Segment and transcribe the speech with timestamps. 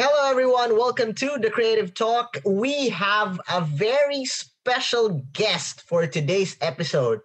[0.00, 0.76] Hello, everyone.
[0.76, 2.36] Welcome to the Creative Talk.
[2.46, 7.18] We have a very special guest for today's episode.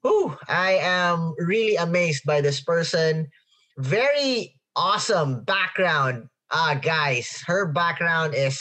[0.00, 3.28] Whew, I am really amazed by this person.
[3.76, 6.30] Very awesome background.
[6.50, 8.58] Uh, guys, her background is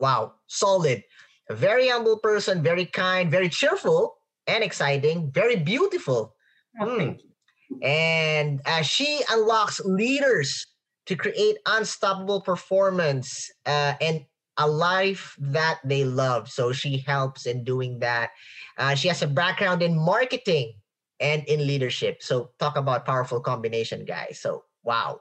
[0.00, 1.04] wow, solid.
[1.50, 4.16] A very humble person, very kind, very cheerful
[4.48, 6.34] and exciting, very beautiful.
[6.80, 7.18] Oh, Mm.
[7.80, 10.66] And uh, she unlocks leaders
[11.06, 14.24] to create unstoppable performance uh, and
[14.58, 16.48] a life that they love.
[16.48, 18.30] So she helps in doing that.
[18.78, 20.74] Uh, she has a background in marketing
[21.20, 22.22] and in leadership.
[22.22, 24.40] So talk about powerful combination, guys.
[24.40, 25.20] So wow,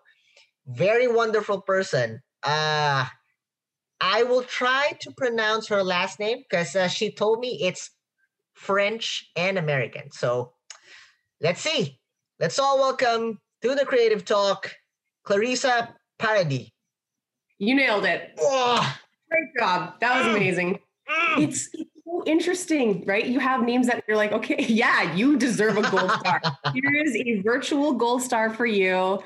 [0.67, 2.21] very wonderful person.
[2.43, 3.05] Uh,
[4.01, 7.91] I will try to pronounce her last name because uh, she told me it's
[8.53, 10.11] French and American.
[10.11, 10.53] So
[11.39, 11.99] let's see.
[12.39, 14.73] Let's all welcome to the Creative Talk,
[15.23, 16.69] Clarissa Paradis.
[17.59, 18.31] You nailed it.
[18.39, 18.97] Oh,
[19.29, 19.93] Great job.
[20.01, 20.35] That was Mm.
[20.35, 20.79] amazing.
[21.09, 21.43] mm.
[21.43, 23.25] It's, it's so interesting, right?
[23.25, 26.41] You have names that you're like, okay, yeah, you deserve a gold star.
[26.73, 29.21] Here is a virtual gold star for you.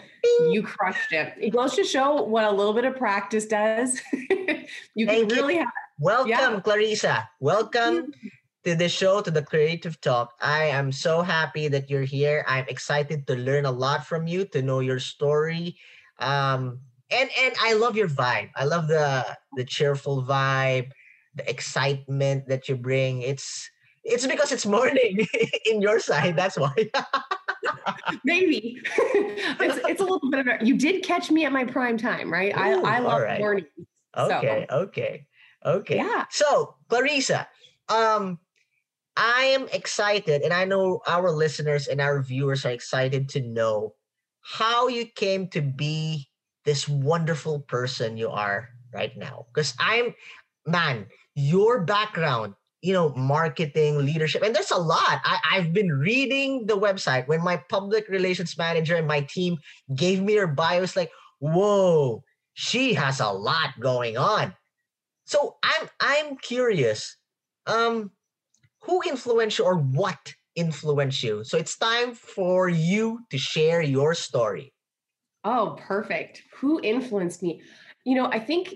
[0.52, 1.33] You crushed it.
[1.39, 4.02] It goes to show what a little bit of practice does.
[4.13, 5.35] you can Thank you.
[5.37, 5.67] really have
[5.99, 6.59] Welcome, Yeah.
[6.59, 7.30] Clarissa.
[7.39, 8.11] Welcome
[8.66, 10.33] to the show, to the Creative Talk.
[10.41, 12.44] I am so happy that you're here.
[12.47, 15.77] I'm excited to learn a lot from you, to know your story.
[16.17, 16.80] Um,
[17.11, 18.49] and and I love your vibe.
[18.55, 19.23] I love the
[19.55, 20.89] the cheerful vibe,
[21.36, 23.21] the excitement that you bring.
[23.21, 23.69] It's
[24.03, 25.27] it's because it's morning
[25.66, 26.36] in your side.
[26.36, 26.73] That's why.
[28.23, 31.97] maybe it's, it's a little bit of a, you did catch me at my prime
[31.97, 32.53] time, right?
[32.55, 33.39] Ooh, I, I love alright.
[33.39, 33.67] mornings.
[34.17, 35.27] Okay, okay,
[35.66, 35.95] okay.
[35.97, 36.25] Yeah.
[36.30, 37.47] So, Clarissa,
[37.89, 38.39] um,
[39.17, 43.95] I am excited, and I know our listeners and our viewers are excited to know
[44.41, 46.30] how you came to be
[46.66, 49.45] this wonderful person you are right now.
[49.53, 50.13] Because I'm,
[50.66, 55.21] man, your background, you know, marketing, leadership, and there's a lot.
[55.23, 59.58] I, I've been reading the website when my public relations manager and my team
[59.95, 60.83] gave me her bio.
[60.83, 64.53] It's like, whoa, she has a lot going on.
[65.26, 67.17] So I'm I'm curious.
[67.65, 68.11] Um,
[68.85, 71.43] who influenced you or what influenced you?
[71.43, 74.73] So it's time for you to share your story.
[75.43, 76.41] Oh, perfect.
[76.57, 77.61] Who influenced me?
[78.03, 78.73] You know, I think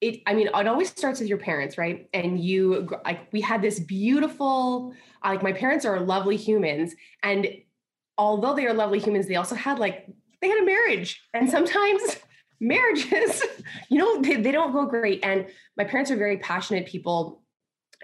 [0.00, 2.08] it, I mean, it always starts with your parents, right?
[2.12, 4.92] And you, like, we had this beautiful,
[5.24, 6.94] uh, like, my parents are lovely humans.
[7.22, 7.46] And
[8.18, 10.06] although they are lovely humans, they also had, like,
[10.42, 11.22] they had a marriage.
[11.32, 12.18] And sometimes
[12.60, 13.42] marriages,
[13.88, 15.20] you know, they, they don't go great.
[15.24, 15.46] And
[15.76, 17.43] my parents are very passionate people.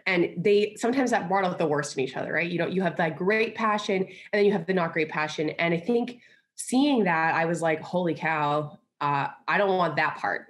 [0.07, 2.51] And they sometimes that brought out the worst in each other, right?
[2.51, 5.51] You know, you have that great passion and then you have the not great passion.
[5.51, 6.21] And I think
[6.57, 10.47] seeing that, I was like, holy cow, uh, I don't want that part.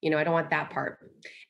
[0.00, 0.98] You know, I don't want that part.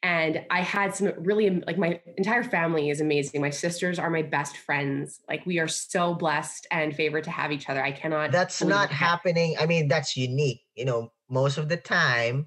[0.04, 3.40] And I had some really, like, my entire family is amazing.
[3.40, 5.20] My sisters are my best friends.
[5.28, 7.82] Like, we are so blessed and favored to have each other.
[7.82, 8.30] I cannot.
[8.30, 8.94] That's not it.
[8.94, 9.56] happening.
[9.58, 10.60] I mean, that's unique.
[10.76, 12.46] You know, most of the time,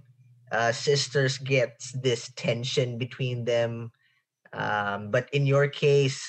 [0.51, 3.91] uh, sisters get this tension between them.
[4.57, 6.21] Um, but in your case,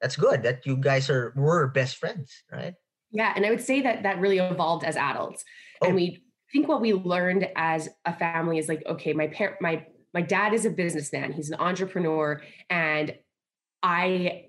[0.00, 2.74] that's good that you guys are were best friends, right?
[3.12, 5.44] Yeah, and I would say that that really evolved as adults.
[5.80, 5.86] Oh.
[5.86, 6.22] And we
[6.52, 10.52] think what we learned as a family is like, okay, my parent, my my dad
[10.52, 11.32] is a businessman.
[11.32, 13.14] He's an entrepreneur, and
[13.82, 14.46] I,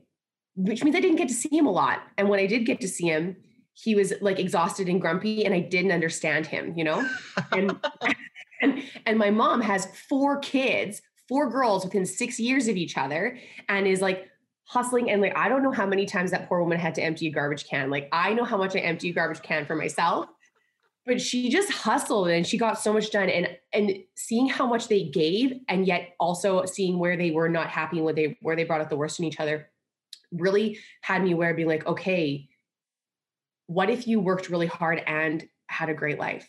[0.56, 2.00] which means I didn't get to see him a lot.
[2.17, 3.38] And when I did get to see him,
[3.73, 6.78] he was like exhausted and grumpy, and I didn't understand him.
[6.78, 7.09] You know,
[7.51, 7.79] and
[8.62, 11.01] and and my mom has four kids,
[11.33, 14.29] four girls within six years of each other, and is like
[14.66, 17.25] hustling and like I don't know how many times that poor woman had to empty
[17.25, 17.89] a garbage can.
[17.89, 20.27] Like I know how much I empty a garbage can for myself.
[21.07, 24.89] But she just hustled and she got so much done and and seeing how much
[24.89, 28.55] they gave and yet also seeing where they were not happy and where they where
[28.55, 29.69] they brought out the worst in each other
[30.31, 32.47] really had me aware being like, okay,
[33.65, 36.47] what if you worked really hard and had a great life?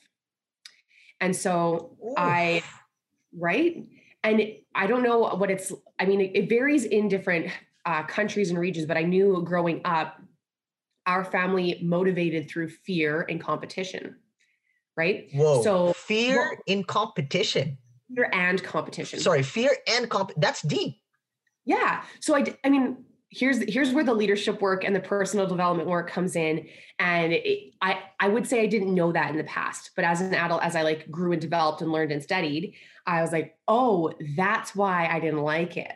[1.21, 2.81] And so I, Oof.
[3.39, 3.86] right?
[4.24, 4.42] And
[4.74, 7.53] I don't know what it's, I mean, it, varies in different
[7.84, 10.18] uh, countries and regions, but I knew growing up,
[11.06, 14.16] our family motivated through fear and competition,
[14.97, 15.28] right?
[15.34, 15.62] Whoa.
[15.62, 17.76] So- fear in competition.
[18.15, 19.21] Fear and competition.
[19.21, 20.32] Sorry, fear and comp.
[20.38, 20.97] That's deep.
[21.66, 22.03] Yeah.
[22.21, 23.04] So I, I mean,
[23.34, 26.66] here's here's where the leadership work and the personal development work comes in.
[26.98, 30.21] And it, I I would say I didn't know that in the past, but as
[30.21, 32.75] an adult, as I like grew and developed and learned and studied,
[33.07, 35.92] I was like, oh, that's why I didn't like it.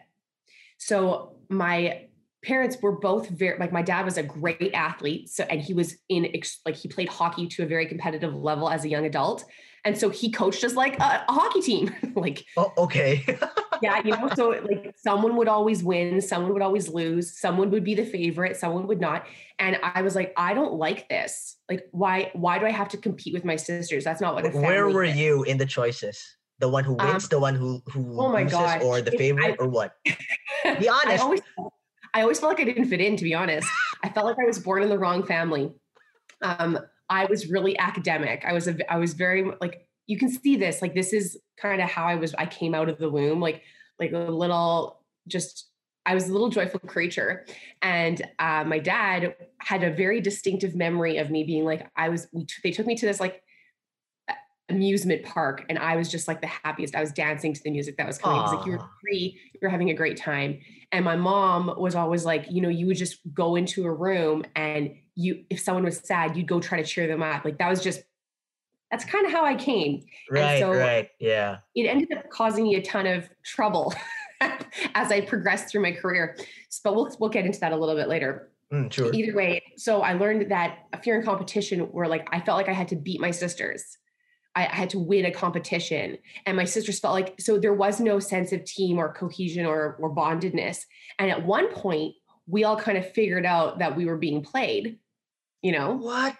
[0.78, 2.08] So my
[2.44, 5.96] parents were both very like my dad was a great athlete so and he was
[6.08, 6.22] in
[6.64, 9.44] like he played hockey to a very competitive level as a young adult
[9.88, 13.24] and so he coached us like a, a hockey team like oh okay
[13.82, 17.82] yeah you know so like someone would always win someone would always lose someone would
[17.82, 19.26] be the favorite someone would not
[19.58, 22.98] and i was like i don't like this like why why do i have to
[22.98, 24.64] compete with my sisters that's not what it's like.
[24.64, 25.16] where were is.
[25.16, 28.44] you in the choices the one who wins um, the one who who oh my
[28.44, 31.40] god or the favorite I, or what be honest I always,
[32.14, 33.68] I always felt like I didn't fit in, to be honest.
[34.02, 35.70] I felt like I was born in the wrong family.
[36.42, 36.78] Um,
[37.10, 38.44] I was really academic.
[38.46, 40.82] I was a, I was very like you can see this.
[40.82, 42.34] Like this is kind of how I was.
[42.34, 43.62] I came out of the womb like
[43.98, 45.66] like a little just.
[46.06, 47.44] I was a little joyful creature,
[47.82, 52.26] and uh, my dad had a very distinctive memory of me being like I was.
[52.32, 53.42] We t- they took me to this like
[54.68, 56.94] amusement park and I was just like the happiest.
[56.94, 58.40] I was dancing to the music that was coming.
[58.40, 60.60] like you were free, you were having a great time.
[60.92, 64.44] And my mom was always like, you know, you would just go into a room
[64.54, 67.44] and you if someone was sad, you'd go try to cheer them up.
[67.44, 68.02] Like that was just
[68.90, 70.04] that's kind of how I came.
[70.30, 71.10] Right, so right.
[71.18, 71.58] Yeah.
[71.74, 73.94] It ended up causing me a ton of trouble
[74.94, 76.36] as I progressed through my career.
[76.84, 78.50] But we'll we'll get into that a little bit later.
[78.72, 79.12] Mm, sure.
[79.14, 82.68] Either way, so I learned that a fear and competition were like I felt like
[82.68, 83.96] I had to beat my sisters
[84.54, 86.18] I, had to win a competition.
[86.46, 89.96] And my sisters felt like so there was no sense of team or cohesion or,
[90.00, 90.84] or bondedness.
[91.18, 92.14] And at one point,
[92.46, 94.98] we all kind of figured out that we were being played,
[95.62, 95.92] you know?
[95.92, 96.36] What?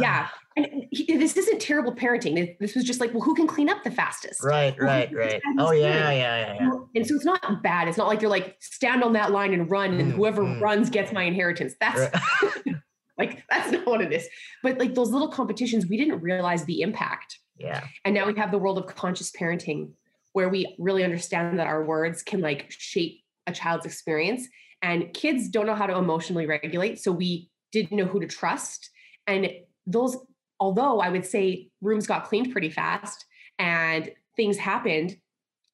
[0.00, 0.28] yeah.
[0.56, 2.58] And he, this isn't terrible parenting.
[2.58, 4.42] This was just like, well, who can clean up the fastest?
[4.42, 5.40] Right, right, right.
[5.58, 6.70] Oh, yeah, yeah, yeah, yeah.
[6.96, 7.86] And so it's not bad.
[7.86, 10.60] It's not like you're like, stand on that line and run, and mm, whoever mm.
[10.60, 11.74] runs gets my inheritance.
[11.80, 12.76] That's right.
[13.18, 14.28] like, that's not what it is.
[14.62, 17.84] But like those little competitions, we didn't realize the impact yeah.
[18.04, 19.90] And now we have the world of conscious parenting
[20.32, 24.46] where we really understand that our words can like shape a child's experience.
[24.82, 27.00] And kids don't know how to emotionally regulate.
[27.00, 28.90] So we didn't know who to trust.
[29.26, 29.50] And
[29.86, 30.16] those,
[30.60, 33.24] although I would say rooms got cleaned pretty fast
[33.58, 35.16] and things happened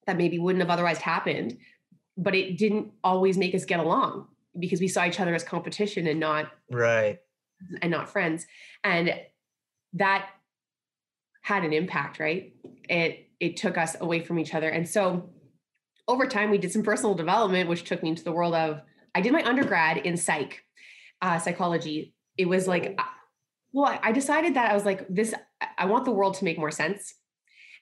[0.06, 1.58] that maybe wouldn't have otherwise happened,
[2.17, 6.06] but it didn't always make us get along because we saw each other as competition
[6.06, 7.19] and not right
[7.82, 8.46] and not friends.
[8.82, 9.14] And
[9.94, 10.28] that
[11.43, 12.55] had an impact, right?
[12.88, 14.69] It it took us away from each other.
[14.69, 15.31] And so
[16.08, 18.81] over time we did some personal development, which took me into the world of
[19.14, 20.62] I did my undergrad in psych,
[21.22, 22.14] uh, psychology.
[22.37, 23.02] It was like, uh,
[23.72, 25.34] well, I decided that I was like, this,
[25.78, 27.14] I want the world to make more sense.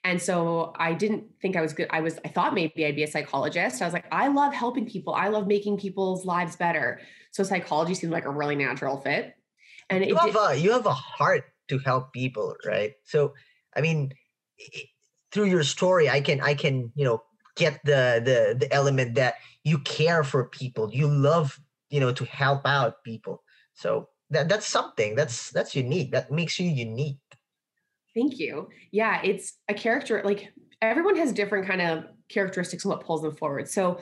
[0.05, 1.87] And so I didn't think I was good.
[1.91, 3.81] I was, I thought maybe I'd be a psychologist.
[3.81, 5.15] I was like, I love helping people.
[5.15, 7.01] I love making people's lives better.
[7.31, 9.35] So psychology seemed like a really natural fit.
[9.93, 12.93] And you have did, a you have a heart to help people, right?
[13.05, 13.35] So
[13.77, 14.13] I mean,
[15.33, 17.23] through your story, I can I can you know
[17.57, 19.35] get the the the element that
[19.65, 21.59] you care for people, you love
[21.91, 23.43] you know to help out people.
[23.75, 26.13] So that that's something that's that's unique.
[26.13, 27.19] That makes you unique.
[28.15, 28.69] Thank you.
[28.91, 33.35] Yeah, it's a character like everyone has different kind of characteristics and what pulls them
[33.37, 33.69] forward.
[33.69, 34.01] So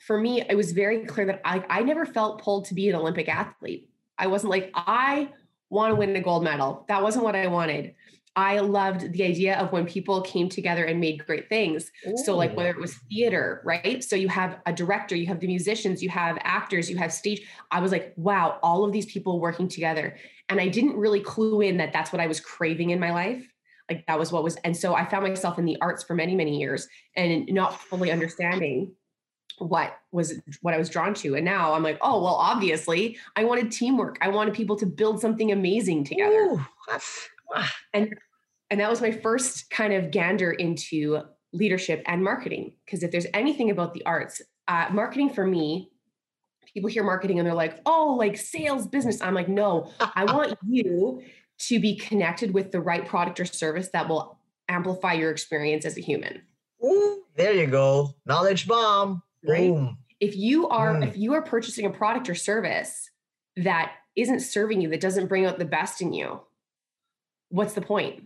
[0.00, 2.94] for me, it was very clear that I, I never felt pulled to be an
[2.96, 3.88] Olympic athlete.
[4.22, 5.30] I wasn't like, I
[5.68, 6.84] want to win a gold medal.
[6.86, 7.94] That wasn't what I wanted.
[8.36, 11.90] I loved the idea of when people came together and made great things.
[12.06, 12.16] Ooh.
[12.24, 14.02] So, like whether it was theater, right?
[14.02, 17.42] So, you have a director, you have the musicians, you have actors, you have stage.
[17.72, 20.16] I was like, wow, all of these people working together.
[20.48, 23.44] And I didn't really clue in that that's what I was craving in my life.
[23.90, 24.54] Like, that was what was.
[24.64, 28.12] And so, I found myself in the arts for many, many years and not fully
[28.12, 28.94] understanding
[29.62, 31.34] what was what I was drawn to.
[31.34, 34.18] And now I'm like, oh, well, obviously, I wanted teamwork.
[34.20, 36.32] I wanted people to build something amazing together.
[36.32, 36.66] Ooh,
[37.92, 38.14] and
[38.70, 41.20] and that was my first kind of gander into
[41.52, 45.90] leadership and marketing because if there's anything about the arts uh, marketing for me
[46.72, 50.56] people hear marketing and they're like oh like sales business i'm like no i want
[50.66, 51.22] you
[51.58, 54.38] to be connected with the right product or service that will
[54.68, 56.40] amplify your experience as a human
[56.82, 59.98] Ooh, there you go knowledge bomb right Boom.
[60.20, 61.06] if you are mm.
[61.06, 63.10] if you are purchasing a product or service
[63.56, 66.40] that isn't serving you that doesn't bring out the best in you
[67.52, 68.24] what's the point?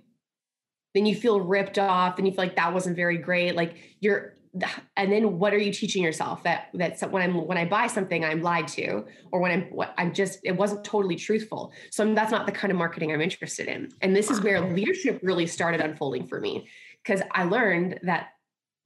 [0.95, 3.55] Then you feel ripped off and you feel like that wasn't very great.
[3.55, 4.35] Like you're
[4.97, 8.25] and then what are you teaching yourself that that's when I'm when I buy something
[8.25, 11.73] I'm lied to or when I'm what I'm just it wasn't totally truthful.
[11.91, 13.91] So I'm, that's not the kind of marketing I'm interested in.
[14.01, 16.69] And this is where leadership really started unfolding for me
[17.03, 18.31] because I learned that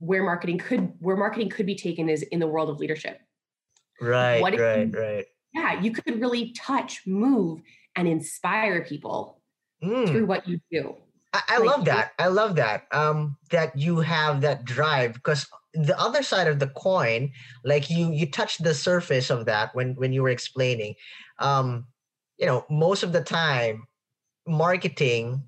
[0.00, 3.20] where marketing could where marketing could be taken is in the world of leadership.
[4.00, 5.26] Right, what right, you, right.
[5.54, 7.60] Yeah, you could really touch, move,
[7.96, 9.40] and inspire people
[9.82, 10.08] mm.
[10.08, 10.96] through what you do.
[11.32, 12.12] I, I like, love that.
[12.18, 12.86] I love that.
[12.92, 17.30] Um, that you have that drive because the other side of the coin,
[17.64, 20.94] like you you touched the surface of that when when you were explaining.
[21.38, 21.86] Um,
[22.38, 23.86] you know, most of the time,
[24.46, 25.42] marketing,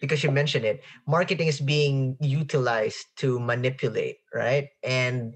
[0.00, 4.68] because you mentioned it, marketing is being utilized to manipulate, right?
[4.82, 5.34] And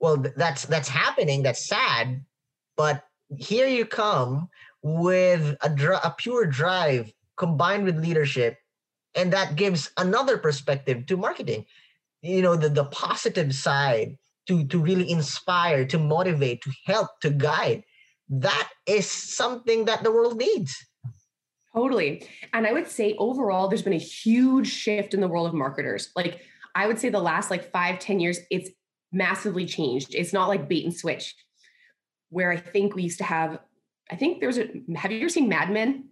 [0.00, 1.42] well, that's that's happening.
[1.42, 2.24] That's sad,
[2.76, 3.04] but
[3.36, 4.48] here you come
[4.82, 8.56] with a, dr- a pure drive combined with leadership
[9.14, 11.64] and that gives another perspective to marketing
[12.22, 17.30] you know the, the positive side to to really inspire to motivate to help to
[17.30, 17.82] guide
[18.28, 20.86] that is something that the world needs
[21.74, 25.54] totally and i would say overall there's been a huge shift in the world of
[25.54, 26.40] marketers like
[26.74, 28.70] i would say the last like five ten years it's
[29.12, 31.34] massively changed it's not like bait and switch
[32.30, 33.58] where i think we used to have
[34.10, 36.04] i think there was a have you ever seen mad men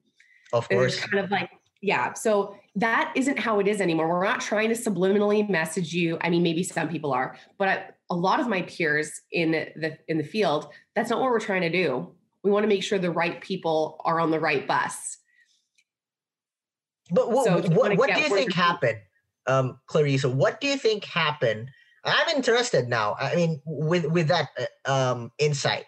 [0.53, 1.51] of course there's kind of like
[1.81, 2.13] yeah.
[2.15, 4.09] So that isn't how it is anymore.
[4.09, 6.19] We're not trying to subliminally message you.
[6.21, 9.97] I mean, maybe some people are, but I, a lot of my peers in the
[10.09, 12.13] in the field, that's not what we're trying to do.
[12.43, 15.19] We want to make sure the right people are on the right bus.
[17.11, 18.99] But what, so what, what do you think happened,
[19.47, 20.29] um, Clarissa?
[20.29, 21.71] What do you think happened?
[22.05, 23.17] I'm interested now.
[23.19, 24.49] I mean, with with that
[24.87, 25.85] uh, um, insight,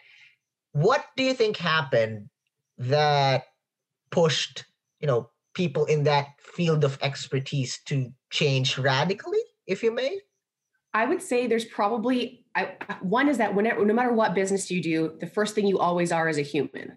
[0.73, 2.29] what do you think happened
[2.79, 3.45] that
[4.11, 4.65] pushed
[5.01, 10.21] you know people in that field of expertise to change radically, if you may?
[10.93, 14.83] I would say there's probably I, one is that whenever, no matter what business you
[14.83, 16.97] do, the first thing you always are is a human.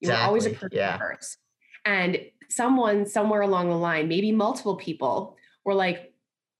[0.00, 0.26] You're exactly.
[0.26, 0.98] always a person yeah.
[0.98, 1.38] first.
[1.84, 2.18] And
[2.54, 6.12] someone somewhere along the line, maybe multiple people, were like,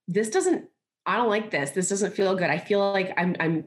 [0.07, 0.65] "This doesn't.
[1.05, 1.71] I don't like this.
[1.71, 2.49] This doesn't feel good.
[2.49, 3.65] I feel like I'm I'm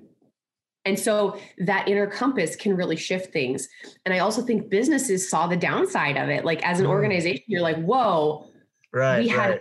[0.86, 3.68] and so that inner compass can really shift things.
[4.04, 6.44] And I also think businesses saw the downside of it.
[6.44, 6.90] Like as an mm.
[6.90, 8.48] organization, you're like, whoa,
[8.92, 9.60] right, we had right.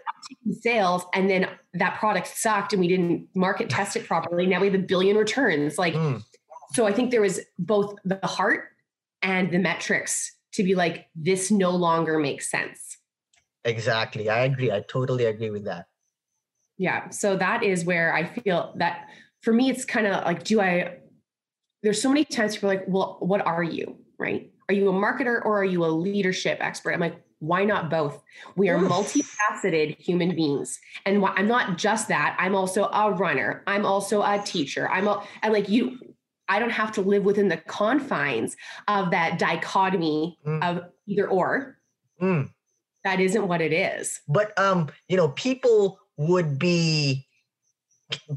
[0.62, 4.46] sales and then that product sucked and we didn't market test it properly.
[4.46, 5.80] Now we have a billion returns.
[5.80, 6.24] Like, mm.
[6.74, 8.70] so I think there was both the heart
[9.24, 12.98] and the metrics to be like, this no longer makes sense.
[13.64, 14.30] Exactly.
[14.30, 14.72] I agree.
[14.72, 15.88] I totally agree with that.
[16.78, 17.10] Yeah.
[17.10, 19.08] So that is where I feel that
[19.42, 20.98] for me, it's kind of like, do I
[21.84, 23.98] there's so many times people are like, well, what are you?
[24.18, 24.52] Right?
[24.70, 26.94] Are you a marketer or are you a leadership expert?
[26.94, 28.24] I'm like, why not both?
[28.56, 30.80] We are multifaceted human beings.
[31.06, 32.36] And wh- I'm not just that.
[32.40, 33.64] I'm also a runner.
[33.68, 34.90] I'm also a teacher.
[34.90, 36.00] I'm a, and like you,
[36.48, 38.56] I don't have to live within the confines
[38.88, 40.64] of that dichotomy mm.
[40.64, 41.78] of either or.
[42.22, 42.50] Mm.
[43.04, 44.20] That isn't what it is.
[44.28, 47.26] But um, you know, people would be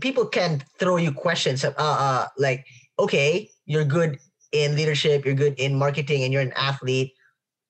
[0.00, 2.66] people can throw you questions uh, uh like
[2.98, 4.18] okay, you're good
[4.52, 7.12] in leadership, you're good in marketing, and you're an athlete,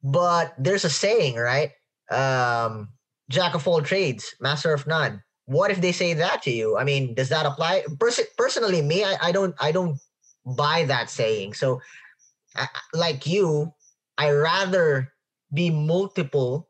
[0.02, 1.72] but there's a saying, right?
[2.10, 2.88] Um,
[3.28, 5.22] jack of all trades, master of none.
[5.46, 6.76] What if they say that to you?
[6.76, 7.84] I mean, does that apply?
[7.98, 9.98] Pers- personally, me, I, I don't, I don't
[10.44, 11.54] buy that saying.
[11.54, 11.80] So,
[12.56, 13.72] I, like you,
[14.16, 15.12] I rather
[15.52, 16.68] be multiple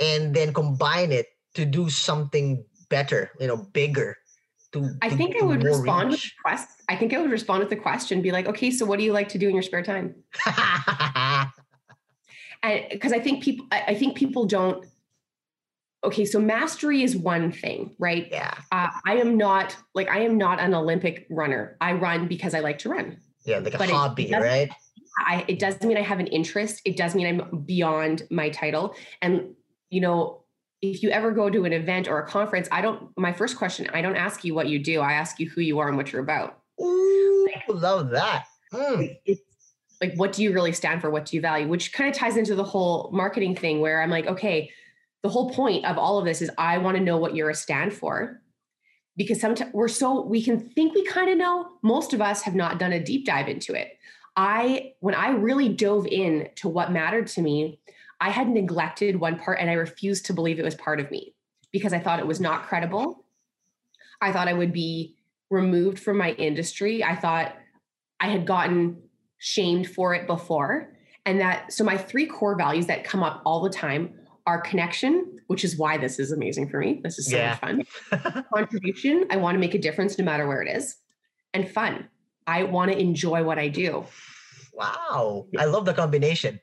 [0.00, 4.16] and then combine it to do something better, you know, bigger
[4.76, 6.22] to, I think I would respond reach.
[6.22, 6.68] with the quest.
[6.88, 9.12] I think I would respond with the question, be like, okay, so what do you
[9.12, 10.14] like to do in your spare time?
[12.90, 14.84] because I think people, I think people don't.
[16.06, 18.28] Okay, so mastery is one thing, right?
[18.30, 18.54] Yeah.
[18.72, 21.76] Uh, I am not like I am not an Olympic runner.
[21.80, 23.18] I run because I like to run.
[23.44, 24.70] Yeah, like a but hobby, it, right?
[25.18, 26.80] I, it doesn't mean I have an interest.
[26.84, 28.94] It does mean I'm beyond my title.
[29.20, 29.54] And
[29.90, 30.44] you know,
[30.82, 33.88] if you ever go to an event or a conference, I don't, my first question,
[33.92, 35.00] I don't ask you what you do.
[35.00, 36.58] I ask you who you are and what you're about.
[36.80, 38.46] Ooh, like, love that.
[38.72, 39.16] Mm.
[39.24, 39.40] It's
[40.00, 41.10] like, what do you really stand for?
[41.10, 41.68] What do you value?
[41.68, 44.70] Which kind of ties into the whole marketing thing where I'm like, okay,
[45.22, 47.54] the whole point of all of this is I want to know what you're a
[47.54, 48.40] stand for.
[49.16, 51.68] Because sometimes we're so, we can think we kind of know.
[51.82, 53.98] Most of us have not done a deep dive into it.
[54.36, 57.80] I, when I really dove in to what mattered to me,
[58.20, 61.34] I had neglected one part and I refused to believe it was part of me
[61.72, 63.24] because I thought it was not credible.
[64.20, 65.16] I thought I would be
[65.50, 67.02] removed from my industry.
[67.04, 67.56] I thought
[68.20, 69.02] I had gotten
[69.38, 70.94] shamed for it before.
[71.24, 74.14] And that, so my three core values that come up all the time
[74.46, 77.00] are connection, which is why this is amazing for me.
[77.02, 77.58] This is so yeah.
[77.62, 78.44] much fun.
[78.54, 80.96] Contribution, I want to make a difference no matter where it is.
[81.52, 82.08] And fun,
[82.46, 84.04] I want to enjoy what I do.
[84.72, 85.46] Wow.
[85.58, 86.60] I love the combination.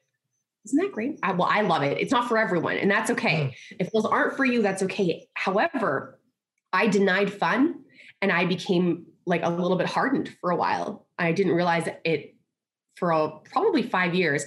[0.66, 1.20] Isn't that great?
[1.24, 1.98] I, well, I love it.
[2.00, 3.54] It's not for everyone, and that's okay.
[3.72, 3.78] Mm.
[3.80, 5.28] If those aren't for you, that's okay.
[5.34, 6.20] However,
[6.72, 7.82] I denied fun
[8.22, 11.06] and I became like a little bit hardened for a while.
[11.20, 12.36] I didn't realize it
[12.96, 14.46] for a, probably five years.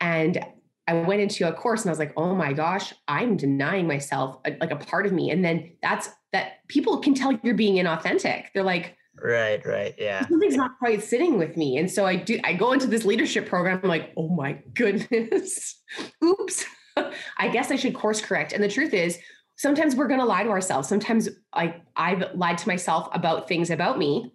[0.00, 0.42] And
[0.88, 4.38] I went into a course and I was like, oh my gosh, I'm denying myself
[4.46, 5.30] a, like a part of me.
[5.30, 8.46] And then that's that people can tell you're being inauthentic.
[8.54, 10.26] They're like, right, right, yeah.
[10.26, 11.76] Something's not quite sitting with me.
[11.76, 13.80] And so I do, I go into this leadership program.
[13.82, 15.78] I'm like, oh my goodness,
[16.24, 16.64] oops.
[17.36, 18.54] I guess I should course correct.
[18.54, 19.18] And the truth is,
[19.56, 20.88] sometimes we're going to lie to ourselves.
[20.88, 24.32] Sometimes like I've lied to myself about things about me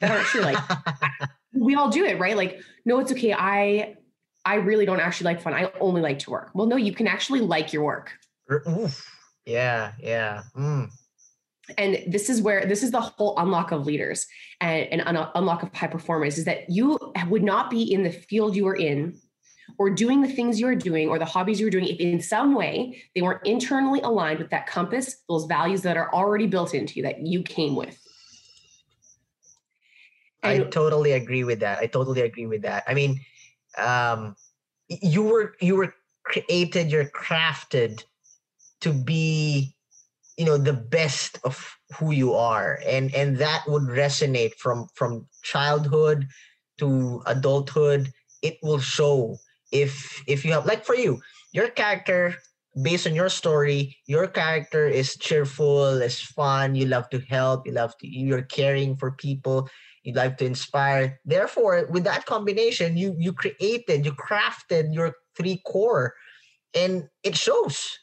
[0.00, 0.42] that aren't true.
[0.42, 0.58] Like
[1.52, 2.36] we all do it, right?
[2.36, 3.32] Like, no, it's okay.
[3.32, 3.96] I
[4.44, 5.54] I really don't actually like fun.
[5.54, 6.50] I only like to work.
[6.54, 8.12] Well, no, you can actually like your work.
[8.50, 9.06] Oof.
[9.46, 10.42] Yeah, yeah.
[10.56, 10.90] Mm.
[11.78, 14.26] And this is where this is the whole unlock of leaders
[14.60, 18.10] and, and un- unlock of high performers is that you would not be in the
[18.10, 19.18] field you are in
[19.78, 22.54] or doing the things you are doing or the hobbies you're doing if in some
[22.54, 26.94] way they weren't internally aligned with that compass, those values that are already built into
[26.94, 27.96] you that you came with.
[30.42, 31.78] And I totally agree with that.
[31.78, 32.84] I totally agree with that.
[32.88, 33.20] I mean,
[33.78, 34.36] um,
[34.88, 38.04] you were you were created, you're crafted
[38.80, 39.74] to be,
[40.36, 45.26] you know, the best of who you are, and and that would resonate from from
[45.42, 46.26] childhood
[46.78, 48.12] to adulthood.
[48.42, 49.36] It will show
[49.72, 51.20] if if you have like for you,
[51.52, 52.36] your character
[52.82, 57.72] based on your story, your character is cheerful, is fun, you love to help, you
[57.72, 59.68] love to you're caring for people
[60.02, 61.20] you'd like to inspire.
[61.24, 66.14] Therefore with that combination you you created you crafted your three core
[66.74, 67.98] and it shows.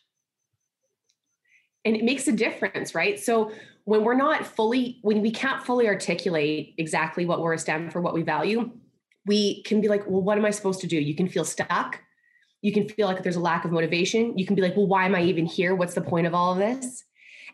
[1.86, 3.20] And it makes a difference right?
[3.20, 3.52] So
[3.86, 8.02] when we're not fully when we can't fully articulate exactly what we're a stand for
[8.02, 8.70] what we value
[9.28, 10.98] we can be like well what am i supposed to do?
[10.98, 12.02] You can feel stuck.
[12.62, 14.38] You can feel like there's a lack of motivation.
[14.38, 15.76] You can be like well why am i even here?
[15.76, 17.04] What's the point of all of this?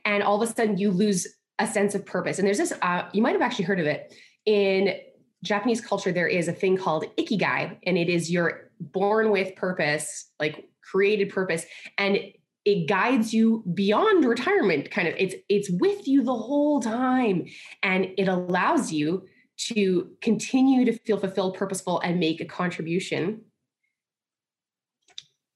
[0.05, 1.27] And all of a sudden you lose
[1.59, 2.39] a sense of purpose.
[2.39, 4.13] And there's this uh, you might have actually heard of it
[4.45, 4.95] in
[5.43, 10.31] Japanese culture, there is a thing called ikigai, and it is your born with purpose,
[10.39, 11.65] like created purpose,
[11.97, 12.17] and
[12.65, 14.89] it guides you beyond retirement.
[14.89, 17.45] Kind of, it's it's with you the whole time,
[17.81, 19.25] and it allows you
[19.57, 23.41] to continue to feel fulfilled, purposeful, and make a contribution,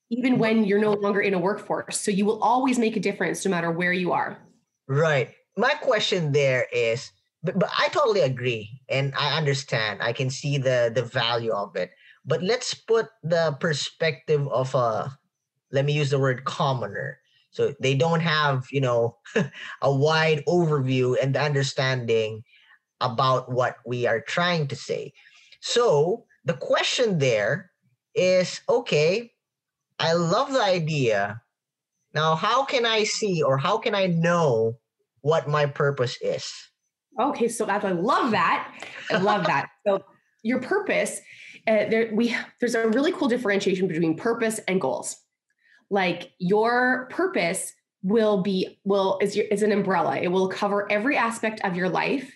[0.10, 2.00] even when you're no longer in a workforce.
[2.00, 4.38] So you will always make a difference, no matter where you are.
[4.88, 5.32] Right.
[5.58, 7.12] My question there is
[7.48, 10.02] but, but I totally agree and I understand.
[10.04, 11.92] I can see the the value of it.
[12.26, 15.18] But let's put the perspective of a
[15.72, 17.20] let me use the word commoner.
[17.52, 19.18] So they don't have, you know,
[19.82, 22.44] a wide overview and understanding
[23.00, 25.14] about what we are trying to say.
[25.62, 27.72] So the question there
[28.14, 29.32] is okay,
[30.00, 31.42] I love the idea.
[32.14, 34.80] Now, how can I see or how can I know
[35.22, 36.52] what my purpose is?
[37.20, 38.74] Okay, so I love that.
[39.12, 39.70] I love that.
[39.88, 40.04] So
[40.44, 41.22] your purpose,
[41.66, 45.16] uh, there we there's a really cool differentiation between purpose and goals.
[45.90, 50.18] Like your purpose will be will is your is an umbrella.
[50.18, 52.30] It will cover every aspect of your life,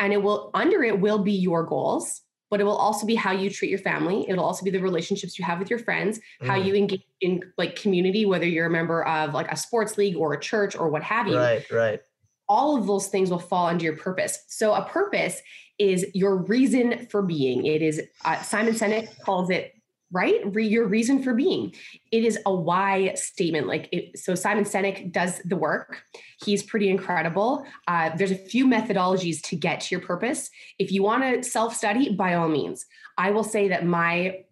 [0.00, 2.20] and it will under it will be your goals.
[2.50, 4.26] But it will also be how you treat your family.
[4.28, 6.46] It'll also be the relationships you have with your friends, mm.
[6.46, 10.16] how you engage in like community, whether you're a member of like a sports league
[10.16, 11.36] or a church or what have you.
[11.36, 12.00] Right, right
[12.48, 14.44] all of those things will fall under your purpose.
[14.48, 15.40] So a purpose
[15.78, 17.66] is your reason for being.
[17.66, 19.74] It is uh, Simon Sinek calls it
[20.10, 20.40] right?
[20.54, 21.74] Re- your reason for being.
[22.10, 26.02] It is a why statement like it, so simon sinek does the work.
[26.42, 27.64] He's pretty incredible.
[27.86, 30.50] Uh, there's a few methodologies to get to your purpose.
[30.78, 32.86] If you want to self-study by all means.
[33.16, 34.44] I will say that my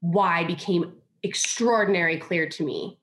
[0.00, 2.98] why became extraordinary clear to me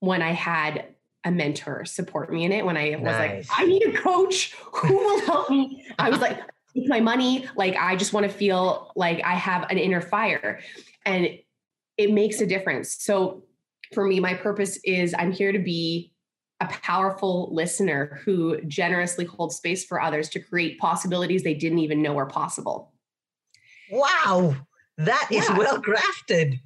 [0.00, 0.86] when i had
[1.24, 3.48] a mentor support me in it when I was nice.
[3.48, 5.84] like, I need a coach who will help me.
[5.98, 6.40] I was like,
[6.86, 10.60] my money, like I just want to feel like I have an inner fire.
[11.04, 11.38] And
[11.96, 12.94] it makes a difference.
[13.02, 13.42] So
[13.92, 16.12] for me, my purpose is I'm here to be
[16.60, 22.02] a powerful listener who generously holds space for others to create possibilities they didn't even
[22.02, 22.92] know were possible.
[23.90, 24.56] Wow.
[24.98, 25.56] That is yeah.
[25.56, 26.58] well crafted.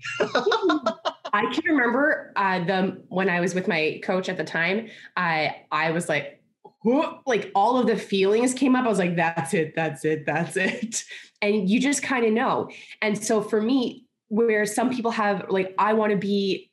[1.33, 4.89] I can remember uh, the when I was with my coach at the time.
[5.17, 6.43] I I was like,
[6.83, 8.85] who, like all of the feelings came up.
[8.85, 11.05] I was like, that's it, that's it, that's it,
[11.43, 12.71] and you just kind of know.
[13.01, 16.71] And so for me, where some people have like, I want to be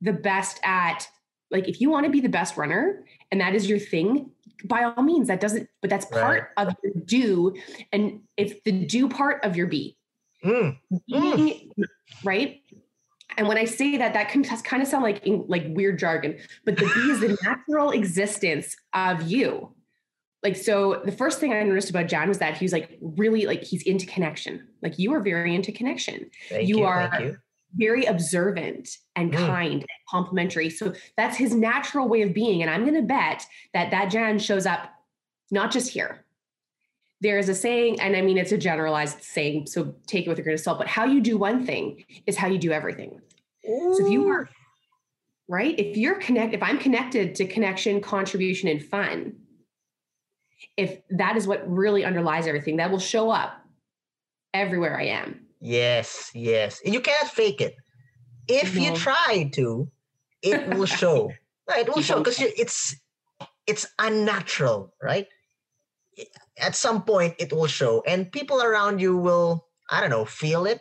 [0.00, 1.06] the best at
[1.50, 4.30] like if you want to be the best runner and that is your thing
[4.64, 6.66] by all means that doesn't but that's part right.
[6.68, 7.54] of the do
[7.92, 9.96] and it's the do part of your be
[10.44, 10.76] Mm.
[11.10, 11.70] Mm.
[12.24, 12.61] Right.
[13.36, 16.76] And when I say that, that can kind of sound like like weird jargon, but
[16.76, 19.74] the B is the natural existence of you.
[20.42, 23.46] Like so, the first thing I noticed about Jan was that he was like really
[23.46, 24.66] like he's into connection.
[24.82, 26.30] Like you are very into connection.
[26.48, 27.36] Thank you, you are you.
[27.76, 29.46] very observant and Mm.
[29.46, 30.68] kind and complimentary.
[30.68, 32.60] So that's his natural way of being.
[32.62, 34.90] And I'm going to bet that that Jan shows up
[35.52, 36.21] not just here.
[37.22, 40.42] There's a saying, and I mean, it's a generalized saying, so take it with a
[40.42, 43.20] grain of salt, but how you do one thing is how you do everything.
[43.64, 44.48] So if you are,
[45.48, 45.78] right?
[45.78, 49.34] If you're connect, if I'm connected to connection, contribution, and fun,
[50.76, 53.52] if that is what really underlies everything, that will show up
[54.52, 55.46] everywhere I am.
[55.60, 56.80] Yes, yes.
[56.84, 57.76] And you cannot fake it.
[58.48, 59.88] If you try to,
[60.42, 61.30] it will show.
[61.68, 61.86] right?
[61.86, 62.96] It will show because it's
[63.68, 65.28] it's unnatural, right?
[66.58, 70.66] At some point, it will show, and people around you will, I don't know, feel
[70.66, 70.80] it,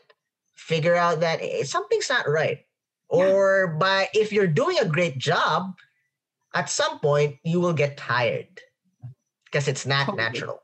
[0.55, 2.59] figure out that eh, something's not right,
[3.11, 3.31] Yeah.
[3.31, 5.73] or by if you're doing a great job,
[6.53, 8.59] at some point you will get tired
[9.45, 10.23] because it's not Totally.
[10.23, 10.61] natural.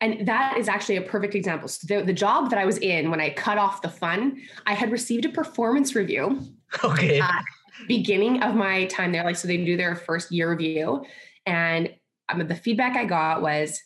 [0.00, 1.66] And that is actually a perfect example.
[1.68, 4.74] So the, the job that I was in when I cut off the fun, I
[4.74, 6.40] had received a performance review
[6.84, 7.18] Okay.
[7.18, 7.32] Uh,
[7.88, 9.24] beginning of my time there.
[9.24, 11.04] Like, so they do their first year review.
[11.46, 11.90] And
[12.28, 13.80] um, the feedback I got was,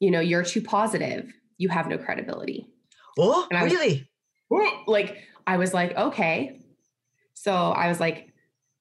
[0.00, 1.32] you know, you're too positive.
[1.58, 2.66] You have no credibility.
[3.18, 4.08] oh, and I was- really?
[4.86, 6.60] Like, I was like, okay.
[7.34, 8.32] So I was like,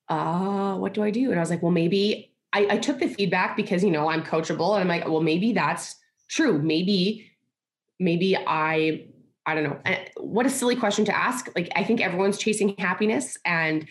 [0.10, 1.30] uh, what do I do?
[1.32, 4.24] And I was like, well, maybe I, I took the feedback because, you know, I'm
[4.24, 4.74] coachable.
[4.74, 5.96] And I'm like, well, maybe that's
[6.30, 6.62] true.
[6.62, 7.32] Maybe,
[8.00, 9.06] maybe I,
[9.46, 9.80] I don't know.
[9.86, 11.50] Eh, What a silly question to ask.
[11.56, 13.38] Like, I think everyone's chasing happiness.
[13.46, 13.88] And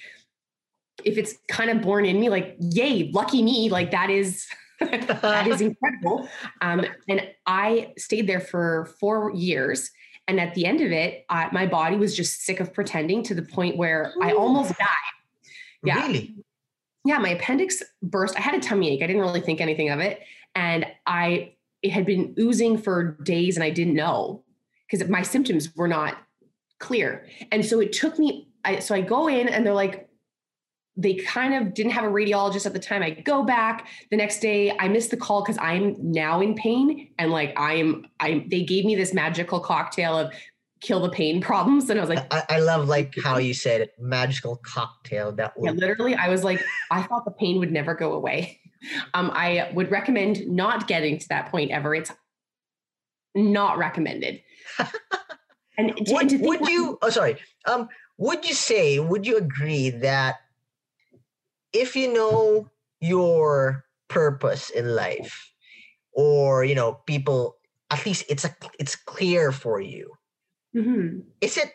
[1.05, 4.47] if it's kind of born in me, like, yay, lucky me, like that is,
[5.21, 6.29] that is incredible.
[6.61, 9.91] Um, and I stayed there for four years.
[10.27, 13.35] And at the end of it, I, my body was just sick of pretending to
[13.35, 14.87] the point where I almost died.
[15.83, 16.07] Yeah.
[16.07, 16.37] Really?
[17.05, 18.37] Yeah, my appendix burst.
[18.37, 19.03] I had a tummy ache.
[19.03, 20.21] I didn't really think anything of it.
[20.55, 24.45] And I, it had been oozing for days and I didn't know
[24.89, 26.17] because my symptoms were not
[26.79, 27.27] clear.
[27.51, 30.10] And so it took me, I, so I go in and they're like,
[30.97, 33.03] they kind of didn't have a radiologist at the time.
[33.03, 34.77] I go back the next day.
[34.79, 38.85] I missed the call because I'm now in pain and like I'm I they gave
[38.85, 40.33] me this magical cocktail of
[40.81, 41.89] kill the pain problems.
[41.91, 45.53] And I was like, I, I love like how you said it, magical cocktail that
[45.61, 48.61] yeah, literally, I was like, I thought the pain would never go away.
[49.13, 51.95] Um, I would recommend not getting to that point ever.
[51.95, 52.13] It's
[53.35, 54.43] not recommended.
[55.77, 59.37] and to, and would, think would you oh sorry um would you say would you
[59.37, 60.37] agree that
[61.73, 62.69] if you know
[63.01, 65.53] your purpose in life
[66.13, 67.57] or you know people
[67.91, 70.13] at least it's a it's clear for you
[70.75, 71.25] Mhm.
[71.41, 71.73] is it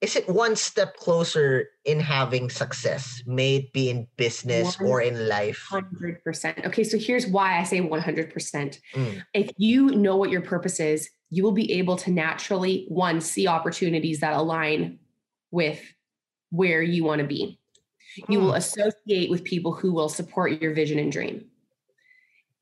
[0.00, 5.02] is it one step closer in having success may it be in business One or
[5.02, 6.66] in life 100%.
[6.66, 8.78] Okay, so here's why I say 100%.
[8.94, 9.22] Mm.
[9.34, 13.46] If you know what your purpose is, you will be able to naturally, one, see
[13.48, 15.00] opportunities that align
[15.50, 15.82] with
[16.50, 17.58] where you want to be.
[18.28, 18.58] You will Hmm.
[18.58, 21.46] associate with people who will support your vision and dream.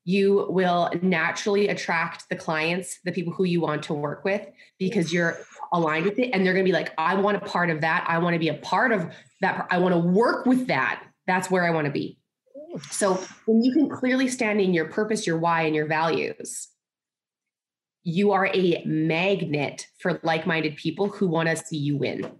[0.03, 4.47] You will naturally attract the clients, the people who you want to work with,
[4.79, 5.37] because you're
[5.73, 6.31] aligned with it.
[6.31, 8.05] And they're going to be like, I want a part of that.
[8.07, 9.67] I want to be a part of that.
[9.69, 11.03] I want to work with that.
[11.25, 12.19] That's where I want to be.
[12.89, 16.69] So when you can clearly stand in your purpose, your why, and your values,
[18.03, 22.31] you are a magnet for like minded people who want to see you win.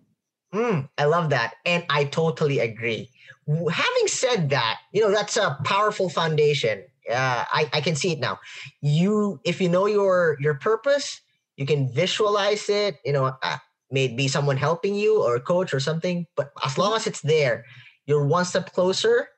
[0.53, 1.55] Mm, I love that.
[1.65, 3.09] And I totally agree.
[3.47, 6.83] Having said that, you know, that's a powerful foundation.
[7.09, 8.39] Uh, I, I can see it now.
[8.81, 11.21] You, if you know your your purpose,
[11.55, 12.97] you can visualize it.
[13.05, 13.57] You know, uh,
[13.91, 16.25] maybe someone helping you or a coach or something.
[16.35, 17.65] But as long as it's there,
[18.05, 19.29] you're one step closer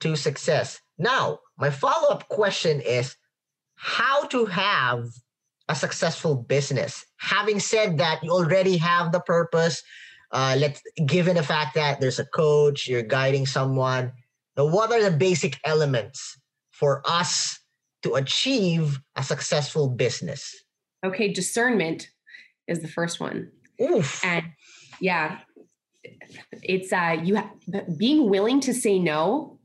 [0.00, 0.80] to success.
[0.98, 3.16] Now, my follow up question is
[3.74, 5.08] how to have
[5.68, 7.04] a successful business.
[7.18, 9.82] Having said that, you already have the purpose,
[10.32, 14.12] uh, let's given the fact that there's a coach, you're guiding someone.
[14.56, 16.38] Now, what are the basic elements
[16.70, 17.60] for us
[18.02, 20.54] to achieve a successful business?
[21.04, 22.08] Okay, discernment
[22.66, 23.50] is the first one.
[23.80, 24.24] Oof.
[24.24, 24.46] And
[25.00, 25.40] yeah,
[26.62, 27.50] it's uh you ha-
[27.96, 29.58] being willing to say no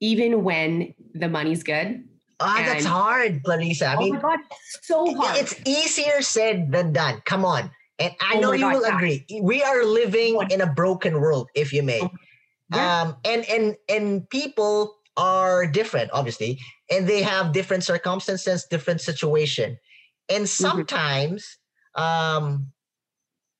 [0.00, 2.04] even when the money's good.
[2.40, 3.86] Ah, that's hard, Clarissa.
[3.88, 4.38] I oh mean, my god,
[4.82, 5.38] so hard.
[5.38, 7.20] it's easier said than done.
[7.24, 7.70] Come on.
[7.98, 8.96] And I Oh know you God, will yeah.
[8.96, 9.26] agree.
[9.42, 10.52] We are living What?
[10.52, 12.14] in a broken world, if you may.
[12.70, 12.92] Yeah.
[13.04, 16.58] um and and and people are different obviously
[16.90, 19.78] and they have different circumstances different situation
[20.28, 20.82] and Mm-hmm.
[20.82, 21.58] sometimes
[21.94, 22.72] um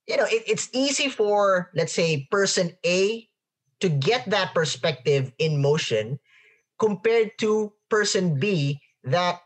[0.06, 3.28] you know it, it's easy for let's say person a
[3.80, 6.18] to get that perspective in motion
[6.78, 9.40] compared to person b that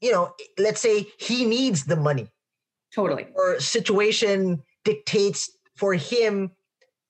[0.00, 2.28] you know let's say he needs the money
[2.96, 3.28] totally.
[3.34, 6.50] or situation dictates for him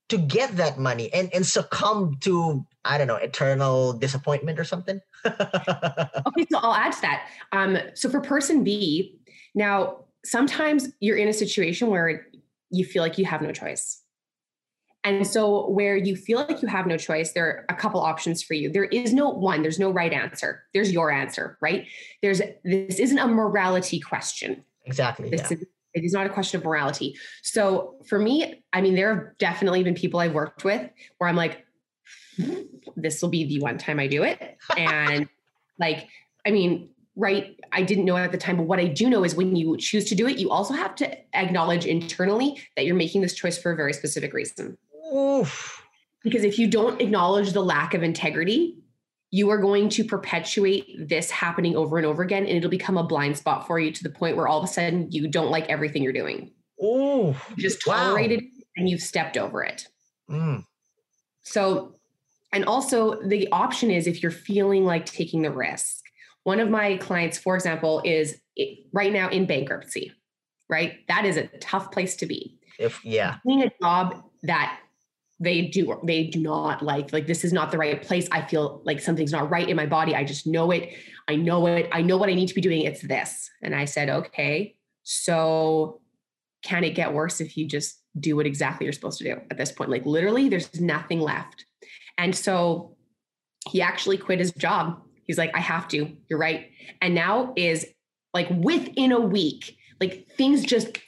[0.09, 5.01] to get that money and and succumb to I don't know eternal disappointment or something?
[5.27, 7.29] okay, so I'll add to that.
[7.53, 9.18] Um, so for person B,
[9.55, 12.27] now sometimes you're in a situation where
[12.70, 14.03] you feel like you have no choice.
[15.05, 18.42] And so, where you feel like you have no choice, there are a couple options
[18.42, 18.72] for you.
[18.72, 20.64] There is no one, there's no right answer.
[20.75, 21.87] There's your answer, right?
[22.22, 24.64] There's this isn't a morality question.
[24.85, 25.31] Exactly.
[25.31, 25.59] This yeah.
[25.59, 27.16] is it is not a question of morality.
[27.42, 31.37] So for me, I mean, there have definitely been people I've worked with where I'm
[31.37, 31.64] like,
[32.37, 32.61] hmm,
[32.96, 34.59] this will be the one time I do it.
[34.76, 35.28] And
[35.78, 36.09] like,
[36.46, 39.35] I mean, right, I didn't know at the time, but what I do know is
[39.35, 43.22] when you choose to do it, you also have to acknowledge internally that you're making
[43.22, 44.76] this choice for a very specific reason.
[45.14, 45.82] Oof.
[46.22, 48.76] Because if you don't acknowledge the lack of integrity,
[49.31, 53.03] you are going to perpetuate this happening over and over again, and it'll become a
[53.03, 55.69] blind spot for you to the point where all of a sudden you don't like
[55.69, 56.53] everything you're doing.
[56.81, 58.62] Oh, just tolerated wow.
[58.77, 59.89] and you've stepped over it.
[60.31, 60.65] Mm.
[61.43, 61.95] So,
[62.53, 66.03] and also the option is if you're feeling like taking the risk.
[66.45, 68.41] One of my clients, for example, is
[68.93, 70.12] right now in bankruptcy,
[70.69, 71.07] right?
[71.09, 72.59] That is a tough place to be.
[72.79, 74.79] If yeah, doing a job that
[75.38, 78.29] they do they do not like like this is not the right place.
[78.33, 80.14] I feel like something's not right in my body.
[80.14, 80.94] I just know it.
[81.29, 81.88] I know it.
[81.92, 82.83] I know what i need to be doing.
[82.83, 83.51] It's this.
[83.62, 84.77] And i said okay.
[85.03, 86.01] So
[86.62, 89.59] can it get worse if you just do what exactly you're supposed to do at
[89.59, 89.90] this point?
[89.90, 91.66] Like literally there's nothing left.
[92.18, 92.96] And so
[93.68, 95.03] he actually quit his job.
[95.25, 96.16] He's like i have to.
[96.29, 96.70] You're right.
[97.03, 97.87] And now is
[98.33, 100.99] like within a week like things just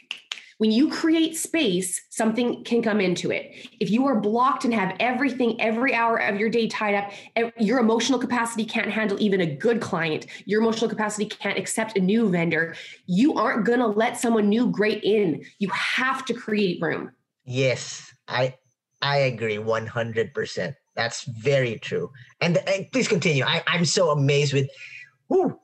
[0.59, 3.69] when you create space, something can come into it.
[3.81, 7.51] If you are blocked and have everything every hour of your day tied up, eh,
[7.59, 10.27] your emotional capacity can't handle even a good client.
[10.45, 12.75] Your emotional capacity can't accept a new vendor.
[13.07, 15.45] You aren't going to let someone new great in.
[15.59, 17.13] You have to create room.
[17.45, 18.55] Yes, I
[19.01, 20.75] I agree 100%.
[20.97, 22.11] That's very true.
[22.41, 23.45] And, and please continue.
[23.45, 24.69] I, I'm so amazed with
[25.29, 25.57] whoo,